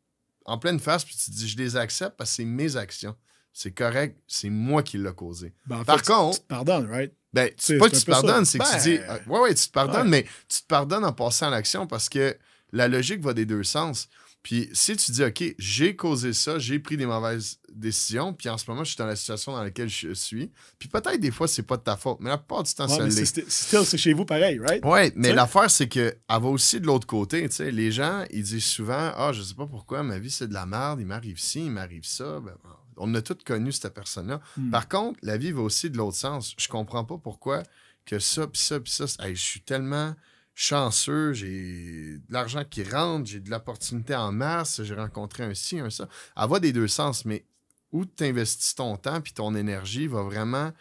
[0.45, 3.15] en pleine face, puis tu te dis, je les accepte parce que c'est mes actions.
[3.57, 5.53] C'est correct, c'est moi qui l'ai causé.
[5.65, 6.39] Ben, Par contre.
[6.45, 6.55] Tu
[6.89, 7.13] right?
[7.31, 8.97] Ben, c'est pas que tu te pardonnes, c'est que tu dis.
[8.97, 12.09] Ben, ouais, ouais, tu te pardonnes, mais tu te pardonnes en passant à l'action parce
[12.09, 12.35] que
[12.73, 14.09] la logique va des deux sens.
[14.43, 18.57] Puis si tu dis, OK, j'ai causé ça, j'ai pris des mauvaises décisions, puis en
[18.57, 20.51] ce moment, je suis dans la situation dans laquelle je suis.
[20.77, 23.09] Puis peut-être des fois, c'est pas de ta faute, mais la plupart du temps, ouais,
[23.09, 24.83] c'est C'est chez vous pareil, right?
[24.83, 27.47] Oui, mais l'affaire, c'est qu'elle va aussi de l'autre côté.
[27.47, 30.49] Tu sais, les gens, ils disent souvent, ah, je sais pas pourquoi, ma vie, c'est
[30.49, 32.41] de la merde, il m'arrive ci, il m'arrive ça.
[32.41, 32.53] Ben,
[32.97, 34.41] on a tous connu cette personne-là.
[34.58, 34.71] Hmm.
[34.71, 36.53] Par contre, la vie va aussi de l'autre sens.
[36.58, 37.63] Je comprends pas pourquoi
[38.05, 39.05] que ça, puis ça, puis ça.
[39.05, 40.15] je suis tellement
[40.53, 45.79] chanceux, j'ai de l'argent qui rentre, j'ai de l'opportunité en masse, j'ai rencontré un ci,
[45.79, 46.08] un ça.
[46.38, 47.45] Elle va des deux sens, mais
[47.91, 50.71] où tu investis ton temps puis ton énergie va vraiment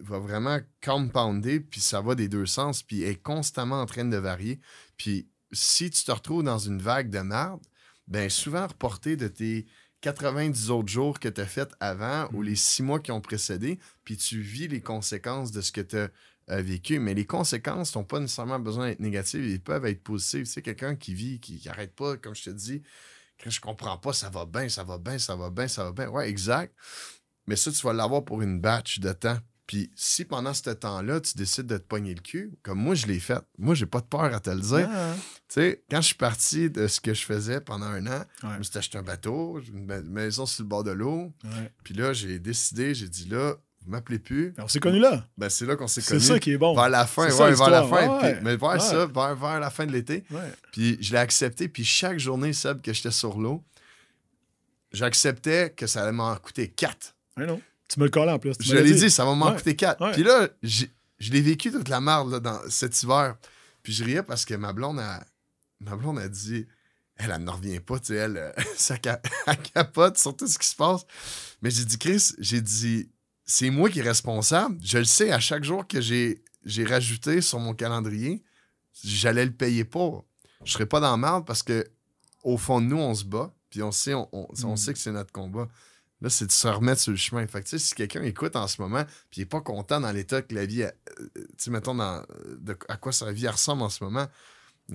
[0.00, 4.16] va vraiment compounder, puis ça va des deux sens, puis est constamment en train de
[4.16, 4.60] varier.
[4.96, 7.64] Puis si tu te retrouves dans une vague de merde,
[8.08, 9.66] ben souvent reporter de tes
[10.06, 12.44] 90 autres jours que tu as fait avant ou mm.
[12.44, 15.96] les six mois qui ont précédé, puis tu vis les conséquences de ce que tu
[15.96, 17.00] as vécu.
[17.00, 20.46] Mais les conséquences n'ont pas nécessairement besoin d'être négatives, ils peuvent être positives.
[20.46, 22.84] Tu sais, quelqu'un qui vit, qui n'arrête pas, comme je te dis,
[23.38, 25.90] que je comprends pas, ça va bien, ça va bien, ça va bien, ça va
[25.90, 26.08] bien.
[26.08, 26.72] Ouais, exact.
[27.48, 29.38] Mais ça, tu vas l'avoir pour une batch de temps.
[29.66, 33.06] Puis si pendant ce temps-là, tu décides de te pogner le cul, comme moi, je
[33.06, 33.42] l'ai fait.
[33.58, 34.88] Moi, j'ai pas de peur à te le dire.
[34.92, 35.14] Ah.
[35.48, 38.58] Tu sais, quand je suis parti de ce que je faisais pendant un an, je
[38.58, 41.32] me suis acheté un bateau, une maison sur le bord de l'eau.
[41.82, 44.52] Puis là, j'ai décidé, j'ai dit là, vous m'appelez plus.
[44.58, 45.24] On s'est connus là.
[45.38, 46.20] Ben, c'est là qu'on s'est connus.
[46.20, 46.74] C'est ça qui est bon.
[46.74, 48.40] Vers la fin, ouais, vers la fin.
[48.42, 50.24] mais vers ça, vers, la fin de l'été.
[50.72, 51.68] Puis je l'ai accepté.
[51.68, 53.64] Puis chaque journée, Seb, que j'étais sur l'eau,
[54.92, 57.14] j'acceptais que ça allait m'en coûter quatre.
[57.36, 57.60] non.
[57.88, 58.54] Tu me le collais en plus.
[58.60, 59.10] je l'ai dit.
[59.10, 60.12] ça va m'en coûter 4.
[60.12, 60.86] Puis là, je
[61.32, 63.36] l'ai vécu toute la merde dans cet hiver.
[63.82, 65.24] Puis je riais parce que ma blonde a,
[65.80, 66.66] ma blonde a dit
[67.18, 70.46] elle, elle ne revient pas, tu sais, elle, euh, ça ca- elle capote sur tout
[70.46, 71.06] ce qui se passe.
[71.62, 73.08] Mais j'ai dit, Chris, j'ai dit,
[73.44, 74.76] c'est moi qui est responsable.
[74.82, 78.42] Je le sais, à chaque jour que j'ai, j'ai rajouté sur mon calendrier,
[79.04, 80.22] j'allais le payer pas.
[80.64, 81.86] Je serais pas dans la merde parce que
[82.42, 84.76] au fond de nous, on se bat, puis on sait, on, on- on Mm.
[84.76, 85.68] sait que c'est notre combat.
[86.22, 87.46] Là, c'est de se remettre sur le chemin.
[87.46, 90.00] Fait que, tu sais, si quelqu'un écoute en ce moment, puis il n'est pas content
[90.00, 90.90] dans l'état que la vie, euh,
[91.34, 92.24] tu sais, mettons, dans,
[92.58, 94.26] de, à quoi sa vie ressemble en ce moment,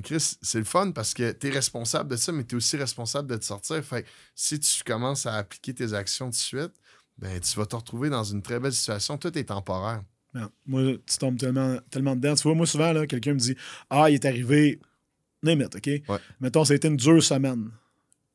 [0.03, 2.77] Chris, c'est le fun parce que tu es responsable de ça, mais tu es aussi
[2.77, 3.83] responsable de te sortir.
[3.83, 6.73] Fait que si tu commences à appliquer tes actions tout de suite,
[7.17, 9.17] ben, tu vas te retrouver dans une très belle situation.
[9.17, 10.01] Tout est temporaire.
[10.33, 10.49] Non.
[10.65, 12.35] Moi, tu tombes tellement, tellement dedans.
[12.35, 13.55] Tu vois, moi, souvent, là, quelqu'un me dit
[13.89, 14.79] Ah, il est arrivé.
[15.43, 15.85] It, OK?
[15.85, 16.19] Ouais.
[16.39, 17.71] Mettons, ça a été une dure semaine.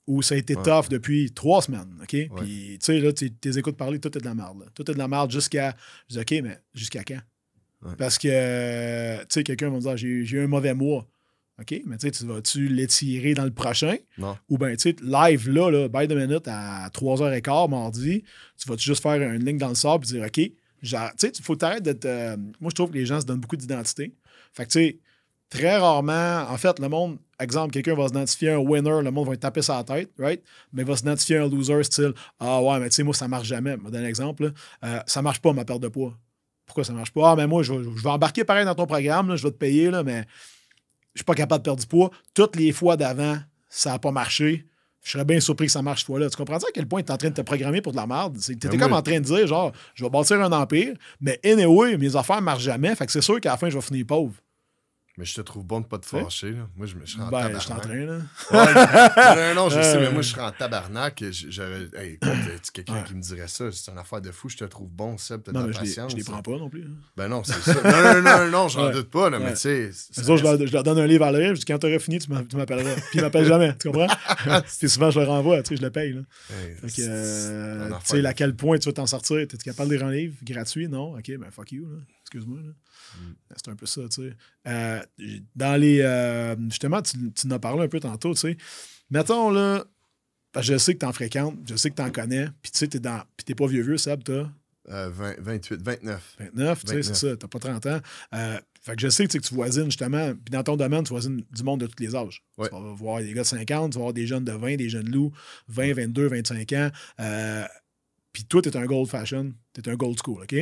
[0.06, 0.62] Ou ça a été Ouais.
[0.62, 2.08] tough depuis trois semaines, OK?
[2.36, 4.60] Puis, tu sais, là, tu les écoutes parler, tout est de la merde.
[4.60, 4.66] là.
[4.74, 5.74] Tout est de la merde jusqu'à.
[6.08, 7.18] Je dis, OK, mais jusqu'à quand?
[7.82, 7.96] Ouais.
[7.98, 11.06] Parce que, tu sais, quelqu'un va me dire, j'ai eu un mauvais mois.
[11.60, 13.96] OK, mais tu sais, tu vas-tu l'étirer dans le prochain?
[14.18, 14.36] Non.
[14.48, 18.22] Ou bien, tu sais, live là, là, by the minute à 3h15 mardi,
[18.58, 21.32] tu vas juste faire une ligne dans le sable et dire, OK, genre, tu sais,
[21.36, 22.04] il faut t'arrêter d'être.
[22.04, 24.14] euh, moi, je trouve que les gens se donnent beaucoup d'identité.
[24.52, 24.98] Fait que, tu sais,
[25.48, 29.36] très rarement, en fait, le monde, exemple, quelqu'un va s'identifier un winner, le monde va
[29.36, 30.42] tapé sur la tête, right?
[30.72, 33.46] Mais il va s'identifier un loser, style, ah ouais, mais tu sais, moi, ça marche
[33.46, 33.76] jamais.
[33.78, 34.52] Je vais donner un exemple.
[34.84, 36.16] Euh, ça marche pas, ma perte de poids.
[36.66, 37.32] Pourquoi ça marche pas?
[37.32, 39.52] Ah, mais moi, je vais, je vais embarquer pareil dans ton programme, là, je vais
[39.52, 40.24] te payer, là, mais
[41.14, 42.10] je suis pas capable de perdre du poids.
[42.34, 44.66] Toutes les fois d'avant, ça n'a pas marché.
[45.02, 46.28] Je serais bien surpris que ça marche cette fois-là.
[46.28, 48.08] Tu comprends à quel point tu es en train de te programmer pour de la
[48.08, 48.36] merde?
[48.38, 51.38] Tu étais Ben comme en train de dire, genre, je vais bâtir un empire, mais
[51.44, 52.92] anyway, mes affaires marchent jamais.
[52.96, 54.34] Fait que c'est sûr qu'à la fin, je vais finir pauvre.
[55.18, 56.50] Mais je te trouve bon de pas te fâcher.
[56.52, 56.68] Là.
[56.76, 58.06] Moi, je, me- je serais en Ben, je suis en tabarnak.
[58.50, 58.64] train, là.
[58.66, 60.12] Ouais, non, non, non, je sais, mais Euh.
[60.12, 61.24] moi, je serais en tabarnak.
[61.48, 61.88] J'aurais.
[61.96, 63.04] Hey, écoute, quelqu'un Ouais.
[63.06, 65.52] qui me dirait ça, c'est une affaire de fou, je te trouve bon, Seb, t'as
[65.52, 66.12] de la patience.
[66.12, 66.82] je les prends pas non plus.
[66.82, 67.00] hein.
[67.16, 67.72] Ben non, c'est ça.
[67.82, 68.92] Non, non, non, non, j'en Ouais.
[68.92, 69.90] doute pas, là, mais tu sais.
[69.90, 71.54] Je leur, je leur donne un livre à lire.
[71.54, 72.94] Je dis, quand t'auras fini, tu m'a- tu m'appelleras.
[73.08, 73.74] Puis ils m'appellent jamais.
[73.78, 74.08] Tu comprends?
[74.78, 75.62] Puis souvent, je le renvoie.
[75.62, 76.12] Tu sais, je le paye.
[76.12, 76.20] Là.
[76.50, 79.46] Hey, Fait que, c'est- euh, tu sais, à quel point tu vas t'en sortir?
[79.48, 80.88] T'es capable de lire un livre gratuit?
[80.88, 81.14] Non?
[81.16, 81.86] OK, ben fuck you.
[81.88, 81.98] là.
[82.22, 82.58] Excuse-moi.
[83.20, 83.32] Mm.
[83.56, 84.32] C'est un peu ça, tu sais.
[84.66, 85.00] Euh,
[85.54, 86.00] dans les.
[86.00, 88.56] euh, justement, tu, tu en as parlé un peu tantôt, tu sais.
[89.10, 89.84] Mettons, là.
[90.52, 92.88] parce que je sais que t'en fréquentes, je sais que t'en connais, puis tu sais,
[92.88, 93.22] t'es dans.
[93.36, 94.48] Puis t'es pas vieux vieux, Seb, t'as
[94.88, 96.36] Euh, 20, 28, 29.
[96.38, 97.16] 29, tu sais, c'est 29.
[97.16, 98.00] ça, t'as pas 30 ans.
[98.34, 101.10] Euh, fait que je sais que, tu tu voisines justement, puis dans ton domaine, tu
[101.10, 102.42] voisines du monde de tous les âges.
[102.56, 102.68] Ouais.
[102.68, 104.88] Tu vas voir des gars de 50, tu vas voir des jeunes de 20, des
[104.88, 105.32] jeunes loups,
[105.68, 106.90] 20, 22, 25 ans.
[108.32, 110.54] Puis toi, t'es un gold fashion, t'es un gold school, OK?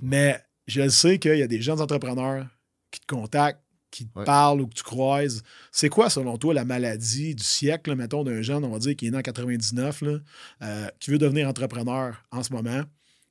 [0.00, 2.46] Mais je sais qu'il y a des jeunes entrepreneurs
[2.90, 4.24] qui te contactent, qui te Ouais.
[4.24, 5.42] parlent ou que tu croises.
[5.72, 8.94] C'est quoi, selon toi, la maladie du siècle, là, mettons, d'un jeune, on va dire,
[8.96, 10.18] qui est né en 99, là,
[10.62, 12.82] euh, qui veut devenir entrepreneur en ce moment,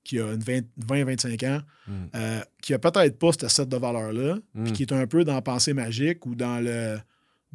[0.03, 0.41] qui a une
[0.77, 1.91] 20-25 ans, Mm.
[2.15, 4.63] euh, qui a peut-être pas ce set de valeurs-là, Mm.
[4.63, 6.97] puis qui est un peu dans la pensée magique ou dans le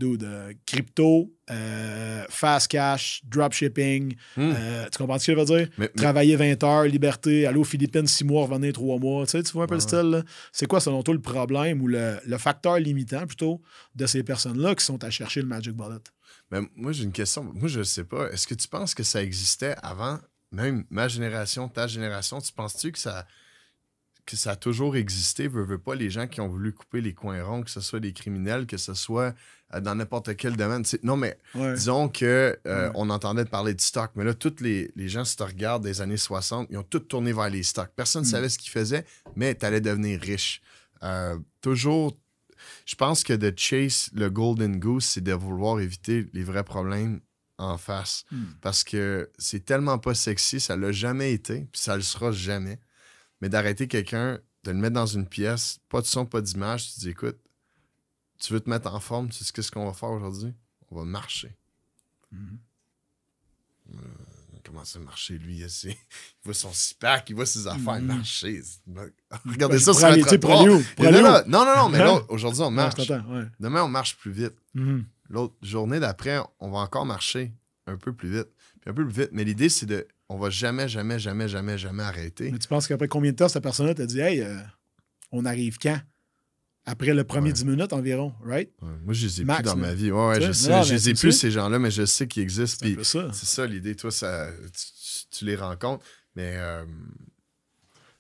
[0.01, 4.15] dude, euh, crypto, euh, fast cash, dropshipping.
[4.37, 4.41] Mm.
[4.57, 5.69] euh, tu comprends ce que je veux dire?
[5.79, 9.27] Mais- mais- Travailler 20 heures, liberté, aller aux Philippines 6 mois, revenir 3 mois.
[9.27, 10.25] Tu, sais, tu vois un peu le style?
[10.53, 13.61] C'est quoi, selon toi, le problème ou le, le facteur limitant plutôt
[13.95, 16.01] de ces personnes-là qui sont à chercher le Magic Bullet?
[16.51, 17.45] Mais moi, j'ai une question.
[17.45, 18.31] Moi, je sais pas.
[18.33, 20.19] Est-ce que tu penses que ça existait avant,
[20.51, 22.41] même ma génération, ta génération?
[22.41, 23.27] Tu penses-tu que ça,
[24.31, 25.49] que ça a toujours existé?
[25.49, 28.01] Veux, veux pas les gens qui ont voulu couper les coins ronds, que ce soit
[28.01, 29.35] des criminels, que ce soit
[29.75, 30.83] euh, dans n'importe quel domaine.
[31.03, 31.75] Non, mais Ouais.
[31.75, 32.93] disons que euh, Ouais.
[32.97, 36.01] on entendait parler de stock, mais là, tous les, les gens, si tu regardes des
[36.01, 37.91] années 60, ils ont tous tourné vers les stocks.
[37.97, 38.31] Personne ne Mm.
[38.31, 39.05] savait ce qu'ils faisaient,
[39.37, 40.61] mais tu allais devenir riche.
[41.03, 42.17] Euh, toujours,
[42.85, 47.21] je pense que de chase le golden goose, c'est de vouloir éviter les vrais problèmes
[47.59, 48.25] en face.
[48.33, 48.45] Hmm.
[48.63, 52.79] Parce que c'est tellement pas sexy, ça l'a jamais été, puis ça le sera jamais.
[53.41, 56.95] Mais d'arrêter quelqu'un, de le mettre dans une pièce, pas de son, pas d'image, tu
[56.95, 57.39] te dis écoute,
[58.39, 60.53] tu veux te mettre en forme, tu sais qu'est-ce qu'on va faire aujourd'hui?
[60.91, 61.57] On va marcher.
[62.33, 62.59] Mhm.
[64.55, 65.59] Il commence à marcher, lui?
[65.59, 65.97] Il, il
[66.45, 68.07] voit son six-pack, il voit ses affaires Mhm.
[68.07, 68.63] marcher.
[69.47, 69.93] Regardez Ouais, ça
[71.11, 71.23] là, où?
[71.23, 72.27] là, Non, non, non, mais là, Hein?
[72.29, 72.99] aujourd'hui, on marche.
[73.09, 73.47] ouais.
[73.59, 74.55] Demain, on marche plus vite.
[74.75, 75.05] Mhm.
[75.29, 77.53] L'autre journée d'après, on va encore marcher
[77.87, 78.49] un peu plus vite.
[78.81, 79.31] Puis un peu plus vite.
[79.33, 80.07] Mais l'idée, c'est de.
[80.33, 82.51] On va jamais, jamais, jamais, jamais, jamais arrêter.
[82.53, 84.57] Mais tu penses qu'après combien de temps cette personne-là t'a dit Hey, euh,
[85.33, 86.01] on arrive quand?
[86.87, 87.53] Après le premier Ouais.
[87.53, 88.71] 10 minutes environ, right?
[88.81, 90.11] Ouais, moi, je les ai Max, plus dans ma vie.
[90.11, 92.43] Ouais, ouais, je sais, non, je les ai plus, ces gens-là, mais je sais qu'ils
[92.45, 92.87] existent.
[93.03, 93.67] C'est ça.
[93.67, 93.95] l'idée.
[93.97, 94.49] Toi, ça,
[95.31, 96.05] tu, les rencontres.
[96.37, 96.85] Mais euh,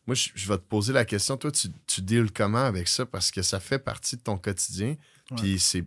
[0.06, 1.36] moi, je, je vais te poser la question.
[1.36, 3.06] Toi, tu, tu deals comment avec ça?
[3.06, 4.96] Parce que ça fait partie de ton quotidien.
[5.36, 5.84] Puis c'est-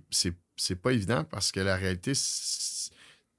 [0.82, 2.73] pas évident parce que la réalité, c'est-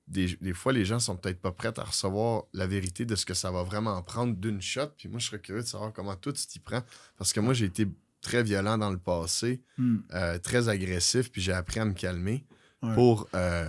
[0.06, 3.24] des, des fois, les gens sont peut-être pas prêts à recevoir la vérité de ce
[3.24, 4.88] que ça va vraiment prendre d'une shot.
[4.98, 6.82] Puis moi, je serais curieux de savoir comment toi, tu t'y prends.
[7.16, 7.86] Parce que moi, j'ai été
[8.20, 9.96] très violent dans le passé, Hmm.
[10.14, 12.44] euh, très agressif, puis j'ai appris à me calmer.
[12.94, 13.64] pour euh,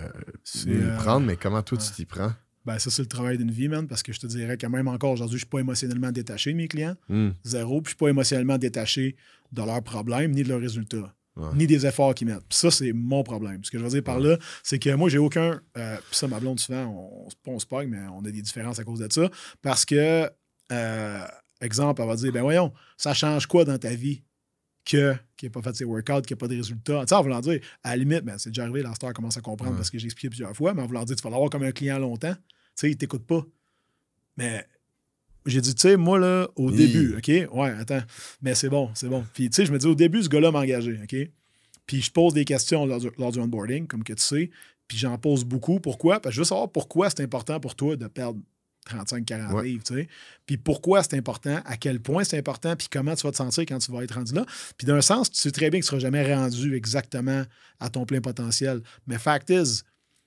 [0.66, 2.34] le prendre, mais comment toi tu t'y prends?
[2.66, 4.88] Ben, ça, c'est le travail d'une vie, man, parce que je te dirais que même
[4.88, 6.96] encore aujourd'hui, je suis pas émotionnellement détaché de mes clients.
[7.08, 7.30] Hmm.
[7.42, 7.80] Zéro.
[7.80, 9.16] Puis je suis pas émotionnellement détaché
[9.52, 11.14] de leurs problèmes ni de leurs résultats.
[11.54, 12.46] Ni des efforts qu'ils mettent.
[12.48, 13.62] Puis ça, c'est mon problème.
[13.62, 15.60] Ce que je veux dire par là, c'est que moi, j'ai aucun.
[15.76, 18.78] Euh, puis ça, ma blonde, souvent, on, on, se pogne, mais on a des différences
[18.78, 19.28] à cause de ça.
[19.60, 20.30] Parce que,
[20.72, 21.26] euh,
[21.60, 24.22] exemple, elle va dire ben voyons, ça change quoi dans ta vie
[24.86, 27.00] que qui n'a pas fait ses workouts, qui n'a pas de résultats?
[27.00, 29.36] Tu sais, en voulant dire, à la limite, ben, c'est déjà arrivé, la star commence
[29.36, 31.50] à comprendre parce que j'ai expliqué plusieurs fois, mais en voulant dire, tu vas l'avoir
[31.50, 32.34] comme un client longtemps
[32.76, 33.44] sais, il t'écoute pas.
[34.36, 34.66] Mais
[35.46, 37.28] j'ai dit, tu sais, moi, là, au début, OK?
[37.28, 38.02] Ouais, attends.
[38.42, 39.24] Mais c'est bon, c'est bon.
[39.32, 41.16] Puis, tu sais, je me dis, au début, ce gars-là m'a engagé, OK?
[41.86, 44.50] Puis, je pose des questions lors du, onboarding, comme que tu sais.
[44.88, 45.80] Puis, j'en pose beaucoup.
[45.80, 46.20] Pourquoi?
[46.20, 48.40] Parce que je veux savoir pourquoi c'est important pour toi de perdre
[48.90, 50.08] 35-40 livres, tu sais.
[50.46, 53.64] Puis, pourquoi c'est important, à quel point c'est important, puis comment tu vas te sentir
[53.66, 54.44] quand tu vas être rendu là?
[54.76, 57.44] Puis, d'un sens, tu sais très bien que tu ne seras jamais rendu exactement
[57.78, 58.82] à ton plein potentiel.
[59.06, 59.82] Mais, fact is,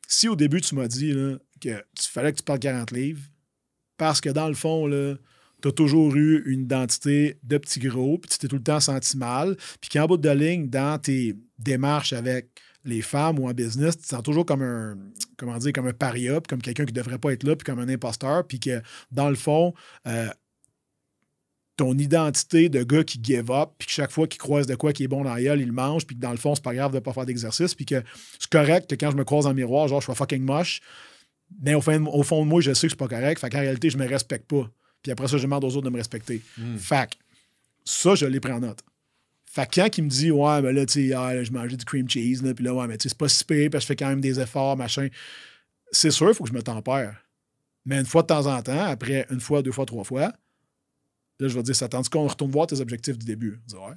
[0.07, 3.21] si au début, tu m'as dit, là, que tu fallait que tu parles 40 livres
[3.99, 4.89] parce que dans le fond,
[5.61, 8.79] tu as toujours eu une identité de petit gros, puis tu t'es tout le temps
[8.79, 12.49] senti mal, puis qu'en bout de ligne, dans tes démarches avec
[12.85, 14.97] les femmes ou en business, tu te sens toujours comme un,
[15.37, 17.79] comment dire, comme un paria, comme quelqu'un qui ne devrait pas être là, puis comme
[17.79, 18.81] un imposteur, puis que
[19.11, 19.73] dans le fond,
[20.07, 20.29] euh,
[21.75, 24.93] ton identité de gars qui give up, puis que chaque fois qu'il croise de quoi
[24.93, 26.73] qui est bon dans la gueule, il mange, puis que dans le fond, c'est pas
[26.73, 28.01] grave de pas faire d'exercice, puis que
[28.39, 30.79] c'est correct que quand je me croise le miroir, genre, je suis fucking moche,
[31.61, 33.39] mais au fond, au fond de moi, je sais que c'est pas correct.
[33.39, 34.69] Fait qu'en réalité, je me respecte pas.
[35.01, 36.41] Puis après ça, je demande aux autres de me respecter.
[36.57, 36.77] Hmm.
[36.77, 37.09] Fait
[37.83, 38.83] ça, je l'ai pris en note.
[39.45, 41.85] Fait que quand il me dit, ouais, mais là, tu sais, ah, je mangeais du
[41.85, 43.85] cream cheese, là, puis là, ouais, mais tu sais, c'est pas si pire, parce que
[43.85, 45.07] je fais quand même des efforts, machin.
[45.91, 47.25] C'est sûr, il faut que je me tempère.
[47.85, 50.31] Mais une fois de temps en temps, après une fois, deux fois, trois fois,
[51.39, 53.59] là, je vais dire, ça tandis qu'on retourne voir tes objectifs du début.
[53.73, 53.95] ouais.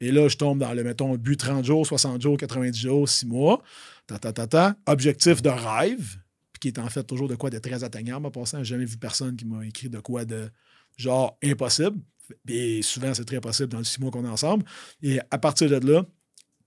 [0.00, 3.26] Et là, je tombe dans le, mettons, but 30 jours, 60 jours, 90 jours, 6
[3.26, 3.62] mois.
[4.06, 4.76] Ta, ta, ta, ta.
[4.84, 6.18] Objectif de rêve
[6.58, 8.26] qui est en fait toujours de quoi de très atteignable.
[8.26, 10.50] En passant, j'ai jamais vu personne qui m'a écrit de quoi de
[10.96, 11.98] genre impossible.
[12.48, 14.64] Et souvent, c'est très possible dans les six mois qu'on est ensemble.
[15.02, 16.04] Et à partir de là,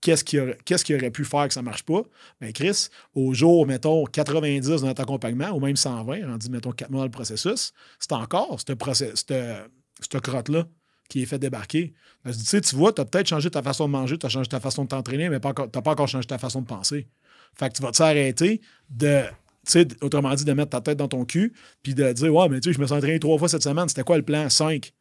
[0.00, 0.56] qu'est-ce qui, aurait,
[0.94, 2.02] aurait pu faire que ça ne marche pas?
[2.40, 6.90] Bien, Chris, au jour, mettons, 90 dans notre accompagnement, ou même 120, rendu, mettons, 4
[6.90, 10.66] mois dans le processus, c'est encore cette, crotte-là
[11.08, 11.92] qui est fait débarquer.
[12.24, 14.48] tu sais, tu vois, tu as peut-être changé ta façon de manger, tu as changé
[14.48, 17.08] ta façon de t'entraîner, mais tu n'as pas encore changé ta façon de penser.
[17.54, 19.24] Fait que tu vas t'arrêter de
[19.64, 22.60] sais, autrement dit, de mettre ta tête dans ton cul, puis de dire, ouais, mais
[22.60, 24.48] tu sais, je me suis entraîné trois fois cette semaine, c'était quoi le plan?
[24.48, 24.92] Cinq?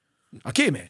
[0.45, 0.89] OK, mais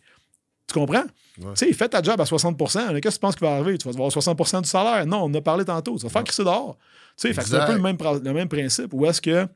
[0.67, 1.05] tu comprends?
[1.35, 3.77] Tu sais, fais ta job à 60% Qu'est-ce que tu penses qu'il va arriver?
[3.77, 5.05] Tu vas avoir 60% du salaire?
[5.05, 5.97] Non, on en a parlé tantôt.
[5.97, 6.77] Tu vas faire crisser dehors.
[7.17, 8.93] Tu sais, c'est un peu le même, le même principe.
[8.93, 9.47] Où est-ce que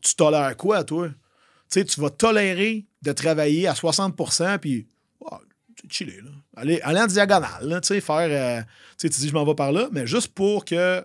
[0.00, 1.08] tu tolères quoi, toi?
[1.08, 1.14] Tu
[1.68, 4.86] sais, tu vas tolérer de travailler à 60% puis
[5.20, 5.28] oh,
[5.88, 6.30] chiller, là.
[6.56, 8.16] Aller, aller en diagonale, tu sais, faire.
[8.18, 8.62] Euh,
[8.98, 11.04] tu sais, tu dis, je m'en vais par là, mais juste pour que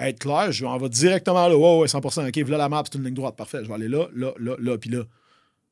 [0.00, 1.56] être clair, je vais directement là.
[1.56, 2.28] Ouais, ouais, 100%.
[2.28, 3.36] OK, là, la map, c'est une ligne droite.
[3.36, 3.60] Parfait.
[3.62, 5.04] Je vais aller là, là, là, là, puis là.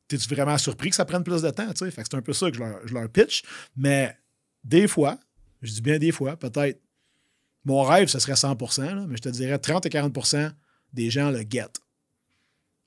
[0.07, 1.67] T'es-tu vraiment surpris que ça prenne plus de temps?
[1.75, 3.43] Fait que c'est un peu ça que je leur, pitch.
[3.77, 4.17] Mais
[4.65, 5.19] des fois,
[5.61, 6.81] je dis bien des fois, peut-être,
[7.67, 10.51] mon rêve, ce serait 100%, mais je te dirais 30 et 40%
[10.95, 11.81] des gens le guettent.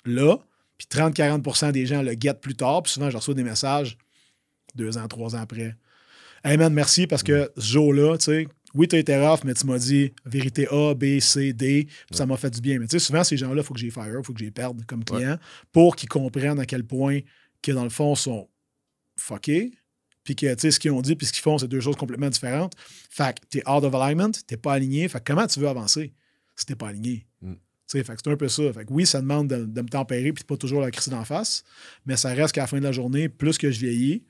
[0.06, 0.38] Là,
[0.80, 2.82] puis 30-40% des gens le guettent plus tard.
[2.82, 4.00] Puis souvent, je reçois des messages
[4.74, 5.76] deux ans, trois ans après.
[6.44, 9.54] Hey man, merci parce que ce jour-là, tu sais, oui, tu as été rough, mais
[9.54, 12.80] tu m'as dit vérité A, B, C, D, ça m'a fait du bien.
[12.80, 14.52] Mais tu sais, souvent, ces gens-là, il faut que j'ai fire, il faut que j'ai
[14.52, 15.38] perde comme client
[15.72, 17.20] pour qu'ils comprennent à quel point
[17.62, 18.50] que dans le fond, sont
[19.18, 19.72] fuckés,
[20.24, 21.96] puis que, tu sais, ce qu'ils ont dit puis ce qu'ils font, c'est deux choses
[21.96, 22.74] complètement différentes.
[23.10, 25.08] Fait que t'es out of alignment, t'es pas aligné.
[25.08, 26.14] Fait que comment tu veux avancer
[26.56, 27.28] si t'es pas aligné?
[27.42, 27.54] Mm.
[27.88, 28.72] Fait que c'est un peu ça.
[28.72, 31.26] Fait que oui, ça demande de, me tempérer puis de pas toujours la crise d'en
[31.26, 31.64] face,
[32.06, 34.24] mais ça reste qu'à la fin de la journée, plus que je vieillis,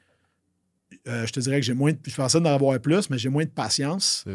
[1.08, 1.98] euh, je te dirais que j'ai moins de.
[2.06, 4.26] Je pensais d'en avoir plus, mais j'ai moins de patience.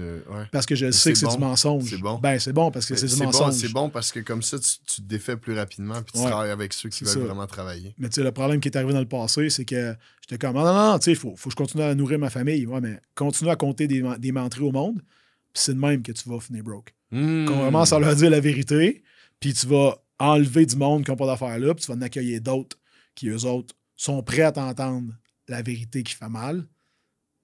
[0.50, 1.84] Parce que je sais que c'est du mensonge.
[1.88, 2.18] C'est bon.
[2.18, 3.54] Ben, c'est bon parce que c'est du mensonge.
[3.54, 6.72] c'est bon parce que comme ça, tu, te défais plus rapidement puis tu travailles avec
[6.72, 7.94] ceux qui veulent vraiment travailler.
[7.98, 10.56] Mais tu sais, le problème qui est arrivé dans le passé, c'est que j'étais comme,
[10.56, 12.66] non, non, non, tu sais, il faut, faut, que je continue à nourrir ma famille.
[12.66, 14.96] Ouais, mais continue à compter des, des menteries au monde,
[15.52, 16.94] puis c'est de même que tu vas finir broke.
[17.12, 17.46] Mmh.
[17.46, 19.04] Quand on commence à leur dire la vérité,
[19.38, 22.02] puis tu vas enlever du monde qui n'a pas d'affaires là, puis tu vas en
[22.02, 22.76] accueillir d'autres
[23.14, 25.12] qui, eux autres, sont prêts à t'entendre
[25.48, 26.66] la vérité qui fait mal,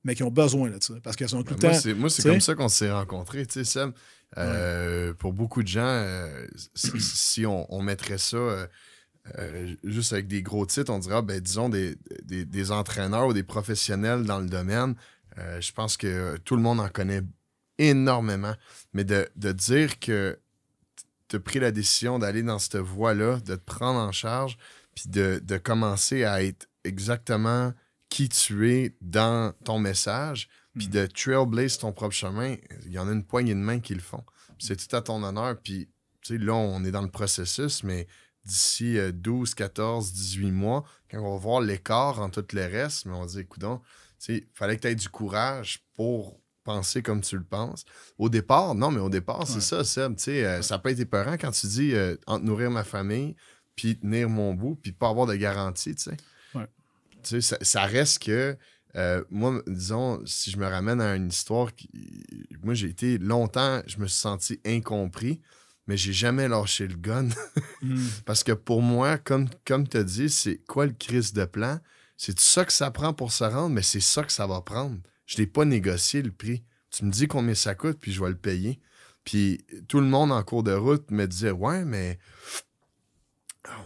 [0.05, 0.95] mais qui ont besoin de ça.
[1.03, 1.95] Parce qu'elles sont tout le ben, temps.
[1.97, 3.93] Moi, c'est comme ça qu'on s'est rencontrés, tu sais, Sam.
[4.39, 10.65] Euh, pour beaucoup de gens, euh, si, on, mettrait ça euh, juste avec des gros
[10.65, 14.95] titres, on dirait, ben, disons, des, des, entraîneurs ou des professionnels dans le domaine,
[15.37, 17.23] je pense que tout le monde en connaît
[17.79, 18.55] énormément.
[18.95, 20.39] Mais de, de dire que
[21.29, 24.57] tu as pris la décision d'aller dans cette voie-là, de te prendre en charge,
[24.95, 27.73] puis de, de commencer à être exactement
[28.13, 30.91] qui tu es dans ton message, Puis Mm.
[30.91, 34.01] de trailblaze ton propre chemin, il y en a une poignée de mains qui le
[34.01, 34.25] font.
[34.59, 35.59] C'est tout à ton honneur.
[35.63, 35.89] Puis,
[36.23, 38.07] tu sais, là, on est dans le processus, mais
[38.45, 43.05] d'ici euh, 12, 14, 18 mois, quand on va voir l'écart en tout le reste,
[43.07, 43.67] mais on va dire, écoute, tu
[44.19, 47.85] sais, il fallait que tu aies du courage pour penser comme tu le penses.
[48.19, 49.61] Au départ, non, mais au départ, c'est Ouais.
[49.61, 50.17] ça, Seb.
[50.17, 53.37] Tu sais, euh, ça peut être épeurant quand tu dis euh, entre nourrir ma famille,
[53.77, 56.17] puis tenir mon bout, puis pas avoir de garantie, tu sais.
[56.55, 56.67] Ouais.
[57.23, 58.57] Tu sais, ça, ça reste que,
[58.97, 61.89] euh, moi, disons, si je me ramène à une histoire, qui,
[62.63, 65.41] moi, j'ai été longtemps, je me suis senti incompris,
[65.87, 67.29] mais j'ai jamais lâché le gun.
[67.83, 68.07] Mm.
[68.27, 71.79] Parce que pour moi, comme, comme tu as dit, c'est quoi le crise de plan?
[72.17, 74.99] C'est ça que ça prend pour se rendre, mais c'est ça que ça va prendre.
[75.27, 76.65] Je n'ai pas négocié le prix.
[76.91, 78.81] Tu me dis combien ça coûte, puis je vais le payer.
[79.25, 82.19] Puis tout le monde en cours de route me disait Ouais, mais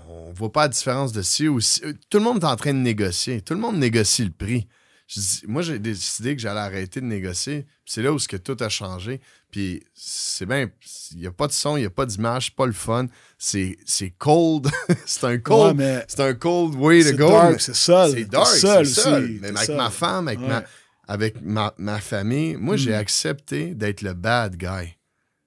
[0.08, 1.80] on voit pas la différence de ci ou ci.
[2.10, 3.40] Tout le monde est en train de négocier.
[3.42, 4.66] Tout le monde négocie le prix.
[5.08, 7.66] Je dis- moi, j'ai décidé que j'allais arrêter de négocier.
[7.84, 9.20] C'est là où ce que tout a changé.
[9.52, 10.68] Puis c'est bien,
[11.12, 13.06] il n'y a pas de son, il n'y a pas d'image, c'est pas le fun.
[13.38, 13.76] C'est
[14.18, 14.68] cold.
[15.06, 15.80] c'est un cold.
[16.08, 17.56] c'est un cold way to go.
[17.58, 18.10] c'est seul.
[18.12, 19.38] c'est dark, c'est seul.
[19.40, 19.76] Mais avec seul.
[19.76, 20.64] ma femme, avec, ma,
[21.06, 22.94] avec ma, ma famille, moi, j'ai Mm.
[22.94, 24.96] accepté d'être le bad guy.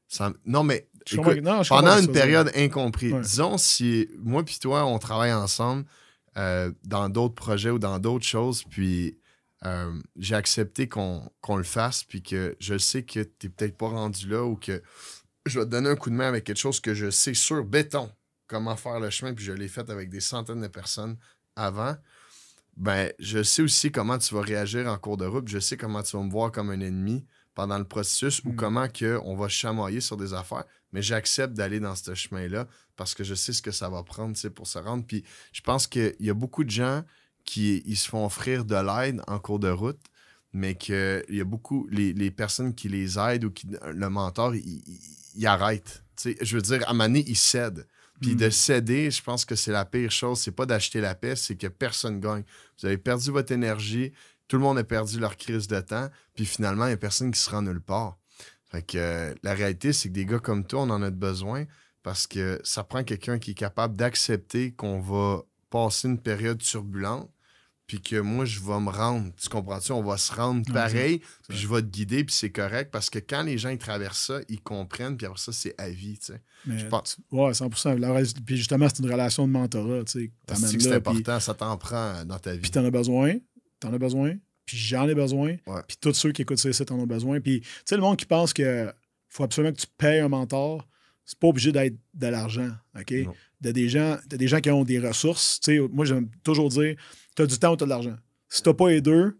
[0.07, 3.21] Ça- non, mais Je écoute, comprends- non, je comprends pendant une période incomprise, Ouais.
[3.21, 5.85] disons si moi puis toi, on travaille ensemble
[6.37, 9.17] euh, dans d'autres projets ou dans d'autres choses, puis
[9.65, 13.77] euh, j'ai accepté qu'on qu'on le fasse, puis que je sais que tu n'es peut-être
[13.77, 14.81] pas rendu là ou que
[15.45, 17.63] je vais te donner un coup de main avec quelque chose que je sais sur
[17.65, 18.09] béton
[18.47, 21.17] comment faire le chemin, puis je l'ai fait avec des centaines de personnes
[21.55, 21.95] avant.
[22.77, 25.75] Ben, je sais aussi comment tu vas réagir en cours de route, puis je sais
[25.75, 27.25] comment tu vas me voir comme un ennemi
[27.59, 28.55] pendant le processus ou Mm.
[28.55, 30.63] comment que on va chamailler sur des affaires.
[30.93, 34.33] Mais j'accepte d'aller dans ce chemin-là parce que je sais ce que ça va prendre
[34.33, 35.03] tu sais, pour se rendre.
[35.05, 37.03] Puis je pense qu'il y a beaucoup de gens
[37.43, 39.99] qui ils se font offrir de l'aide en cours de route,
[40.53, 44.55] mais qu'il y a beaucoup, les, les personnes qui les aident ou qui le mentor,
[44.55, 44.99] il, il-
[45.35, 46.03] il arrête.
[46.15, 47.85] Tu sais, je veux dire, à donné, il cède.
[48.21, 50.39] Puis de céder, je pense que c'est la pire chose.
[50.39, 52.43] C'est pas d'acheter la paix, c'est que personne gagne.
[52.79, 54.11] Vous avez perdu votre énergie,
[54.49, 57.31] tout le monde a perdu leur crise de temps, puis finalement, il n'y a personne
[57.31, 58.17] qui se rend nulle part.
[58.71, 61.65] Fait que euh, la réalité, c'est que des gars comme toi, on en a besoin
[62.03, 67.29] parce que ça prend quelqu'un qui est capable d'accepter qu'on va passer une période turbulente,
[67.85, 69.31] puis que moi, je vais me rendre.
[69.41, 69.91] Tu comprends-tu?
[69.91, 73.17] On va se rendre pareil, puis je vais te guider, puis c'est correct parce que
[73.17, 76.27] quand les gens ils traversent ça, ils comprennent, puis après ça, c'est à vie, tu
[76.33, 76.41] sais.
[76.67, 77.95] Mais Je pense- Ouais, 100%.
[77.97, 78.13] La
[78.45, 80.03] Puis justement, c'est une relation de mentorat.
[80.03, 82.59] Tu sais, c'est puis- important, ça t'en prend dans ta vie.
[82.59, 83.37] Puis t'en as besoin,
[83.79, 85.81] t'en as besoin, puis j'en ai besoin, Ouais.
[85.87, 87.39] puis tous ceux qui écoutent ça ici t'en ont besoin.
[87.39, 88.91] Puis tu sais, le monde qui pense que
[89.29, 90.87] faut absolument que tu payes un mentor,
[91.25, 93.13] c'est pas obligé d'être de l'argent, OK?
[93.61, 95.59] De des gens, de des gens qui ont des ressources.
[95.59, 96.95] Tu sais, moi, j'aime toujours dire,
[97.35, 98.15] t'as du temps ou t'as de l'argent.
[98.47, 99.37] Si t'as pas les deux,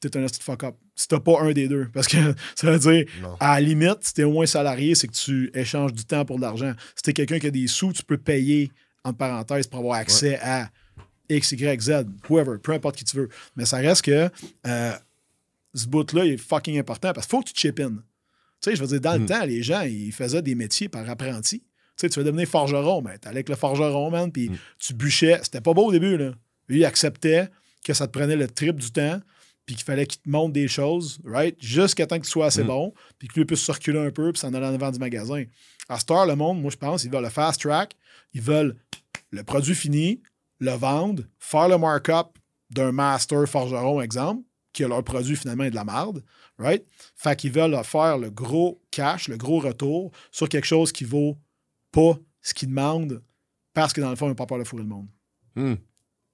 [0.00, 0.76] t'es un de fuck-up.
[0.94, 1.88] Si t'as pas un des deux.
[1.92, 2.16] Parce que
[2.54, 3.36] ça veut dire, Non.
[3.40, 6.36] à la limite, si t'es au moins salarié, c'est que tu échanges du temps pour
[6.36, 6.72] de l'argent.
[6.94, 8.70] Si t'es quelqu'un qui a des sous, tu peux payer,
[9.02, 10.70] entre parenthèses, pour avoir accès à
[11.28, 11.90] X, Y, Z,
[12.28, 13.28] whoever, peu importe qui tu veux.
[13.56, 14.28] Mais ça reste que
[14.66, 14.92] euh,
[15.74, 17.90] ce bout-là est fucking important parce qu'il faut que tu chip in.
[18.60, 19.26] Tu sais, je veux dire, dans le Mm.
[19.26, 21.60] temps, les gens, ils faisaient des métiers par apprenti.
[21.60, 24.56] Tu sais, tu veux devenir forgeron, ben, t'allais avec le forgeron, man, puis Mm.
[24.78, 25.38] tu bûchais.
[25.42, 26.32] C'était pas beau au début, là.
[26.68, 27.48] Lui, il acceptait
[27.84, 29.20] que ça te prenait le trip du temps,
[29.66, 31.56] puis qu'il fallait qu'il te montre des choses, right?
[31.60, 32.66] Jusqu'à temps que tu sois assez Mm.
[32.68, 35.44] bon, puis que lui puisse circuler un peu, puis s'en aller en avant du magasin.
[35.88, 37.94] À heure, le monde, moi, je pense, ils veulent le fast track,
[38.32, 38.76] ils veulent
[39.30, 40.22] le produit fini,
[40.60, 42.38] le vendre, faire le markup
[42.70, 46.22] d'un master forgeron, exemple, qui a leur produit finalement est de la merde,
[46.58, 46.84] right?
[47.14, 51.38] Fait qu'ils veulent faire le gros cash, le gros retour sur quelque chose qui vaut
[51.92, 53.22] pas ce qu'ils demandent
[53.72, 55.08] parce que dans le fond, ils n'ont pas peur de fourrer le monde.
[55.54, 55.74] Hmm.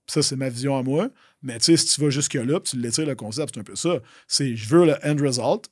[0.07, 1.11] Ça, c'est ma vision à moi.
[1.43, 3.77] Mais tu sais, si tu vas jusque-là, puis tu l'étires le concept, c'est un peu
[3.77, 4.01] ça.
[4.27, 5.71] C'est je veux le end result,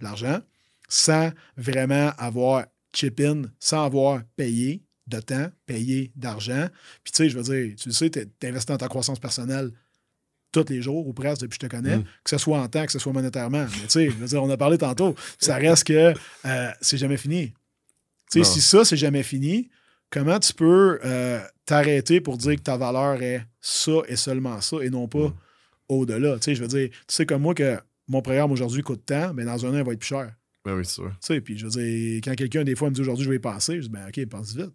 [0.00, 0.40] l'argent,
[0.88, 6.68] sans vraiment avoir chip-in, sans avoir payé de temps, payé d'argent.
[7.02, 9.70] Puis tu sais, je veux dire, tu le sais, tu investis dans ta croissance personnelle
[10.52, 12.04] tous les jours ou presque depuis que je te connais, Mm.
[12.22, 13.64] que ce soit en temps, que ce soit monétairement.
[13.64, 16.14] Mais tu sais, je veux dire, on a parlé tantôt, ça reste que
[16.46, 17.52] euh, c'est jamais fini.
[18.30, 19.68] Tu sais, si ça, c'est jamais fini,
[20.10, 24.76] comment tu peux euh, t'arrêter pour dire que ta valeur est ça et seulement ça
[24.82, 25.34] et non pas Mm.
[25.88, 26.36] au-delà?
[26.36, 27.76] Tu sais, je veux dire, tu sais comme moi que
[28.08, 30.34] mon programme aujourd'hui coûte tant, mais dans un an, il va être plus cher.
[30.64, 31.10] Ben oui, c'est sûr.
[31.10, 33.36] Tu sais, puis je veux dire, quand quelqu'un, des fois, me dit aujourd'hui, je vais
[33.36, 34.70] y penser, je dis, ben, OK, pense vite.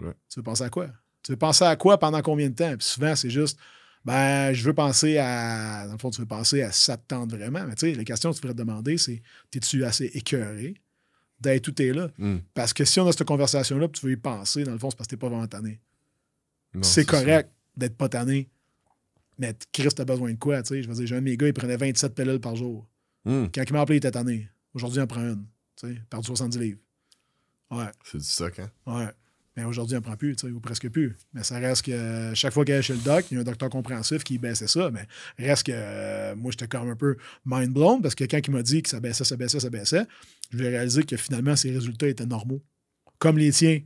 [0.00, 0.14] Ouais.
[0.28, 0.88] Tu veux penser à quoi?
[1.22, 2.76] Tu veux penser à quoi pendant combien de temps?
[2.76, 3.58] Puis souvent, c'est juste,
[4.04, 5.86] ben, je veux penser à.
[5.86, 7.64] Dans le fond, tu veux penser à ça te tente vraiment.
[7.66, 9.22] Mais tu sais, la question que tu devrais te demander, c'est,
[9.54, 10.74] es-tu assez écœuré
[11.40, 12.08] d'être où t'es là?
[12.18, 12.38] Hmm.
[12.54, 14.90] Parce que si on a cette conversation-là, puis tu veux y penser, dans le fond,
[14.90, 15.80] c'est parce que t'es pas vraiment tanné.
[16.82, 18.48] C'est correct d'être pas tanné.
[19.38, 20.62] Mais Chris, t'as besoin de quoi?
[20.62, 22.56] Tu sais, je veux dire, j'ai un de mes gars, il prenait 27 pilules par
[22.56, 22.86] jour.
[23.24, 23.46] Hmm.
[23.54, 24.48] Quand il m'a appelé, il était tanné.
[24.74, 25.46] Aujourd'hui, il en prend une.
[25.76, 26.80] Tu sais, perdu 70 livres.
[27.70, 28.70] Ouais, C'est du stock, hein?
[28.86, 29.10] ouais.
[29.60, 31.16] Mais aujourd'hui, il n'en prend plus, ou presque plus.
[31.34, 33.40] Mais ça reste que euh, chaque fois qu'il allait chez le doc, il y a
[33.42, 34.90] un docteur compréhensif qui baissait ça.
[34.90, 35.06] Mais
[35.38, 38.50] reste que euh, moi, j'étais quand même un peu mind blown parce que quand il
[38.52, 40.06] m'a dit que ça baissait, ça baissait, ça baissait,
[40.50, 42.62] je vais réaliser que finalement, ses résultats étaient normaux.
[43.18, 43.80] Comme les tiens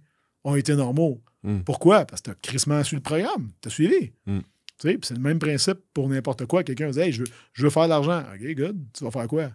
[0.44, 1.20] ont été normaux.
[1.42, 1.60] Mm.
[1.60, 2.04] Pourquoi?
[2.04, 3.50] Parce que tu as crissement suivi le programme.
[3.60, 4.12] Tu as suivi.
[4.26, 4.38] Mm.
[4.78, 6.62] C'est le même principe pour n'importe quoi.
[6.62, 8.20] Quelqu'un dit Hey, je veux, je veux faire de l'argent.
[8.32, 8.78] OK, good.
[8.96, 9.50] Tu vas faire quoi?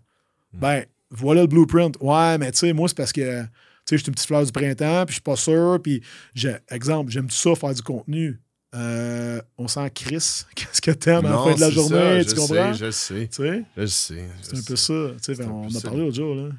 [0.51, 1.95] Ben, voilà le blueprint.
[2.01, 3.45] Ouais, mais tu sais, moi, c'est parce que
[3.89, 5.79] sais, je suis une petite fleur du printemps, puis je suis pas sûr.
[5.83, 6.01] Puis,
[6.33, 8.39] j'ai- exemple, j'aime tout ça, faire du contenu.
[8.75, 10.43] Euh, on sent Chris.
[10.55, 12.23] Qu'est-ce que t'aimes à la fin de la journée?
[12.23, 12.73] ça, tu je comprends?
[12.73, 14.29] sais, je sais, Tu sais, je sais.
[14.41, 14.65] c'est un sais.
[14.65, 15.43] peu ça.
[15.49, 16.35] On a parlé l'autre jour.
[16.35, 16.49] Là.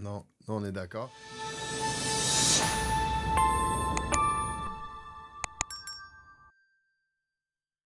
[0.00, 1.10] Non, non, on est d'accord.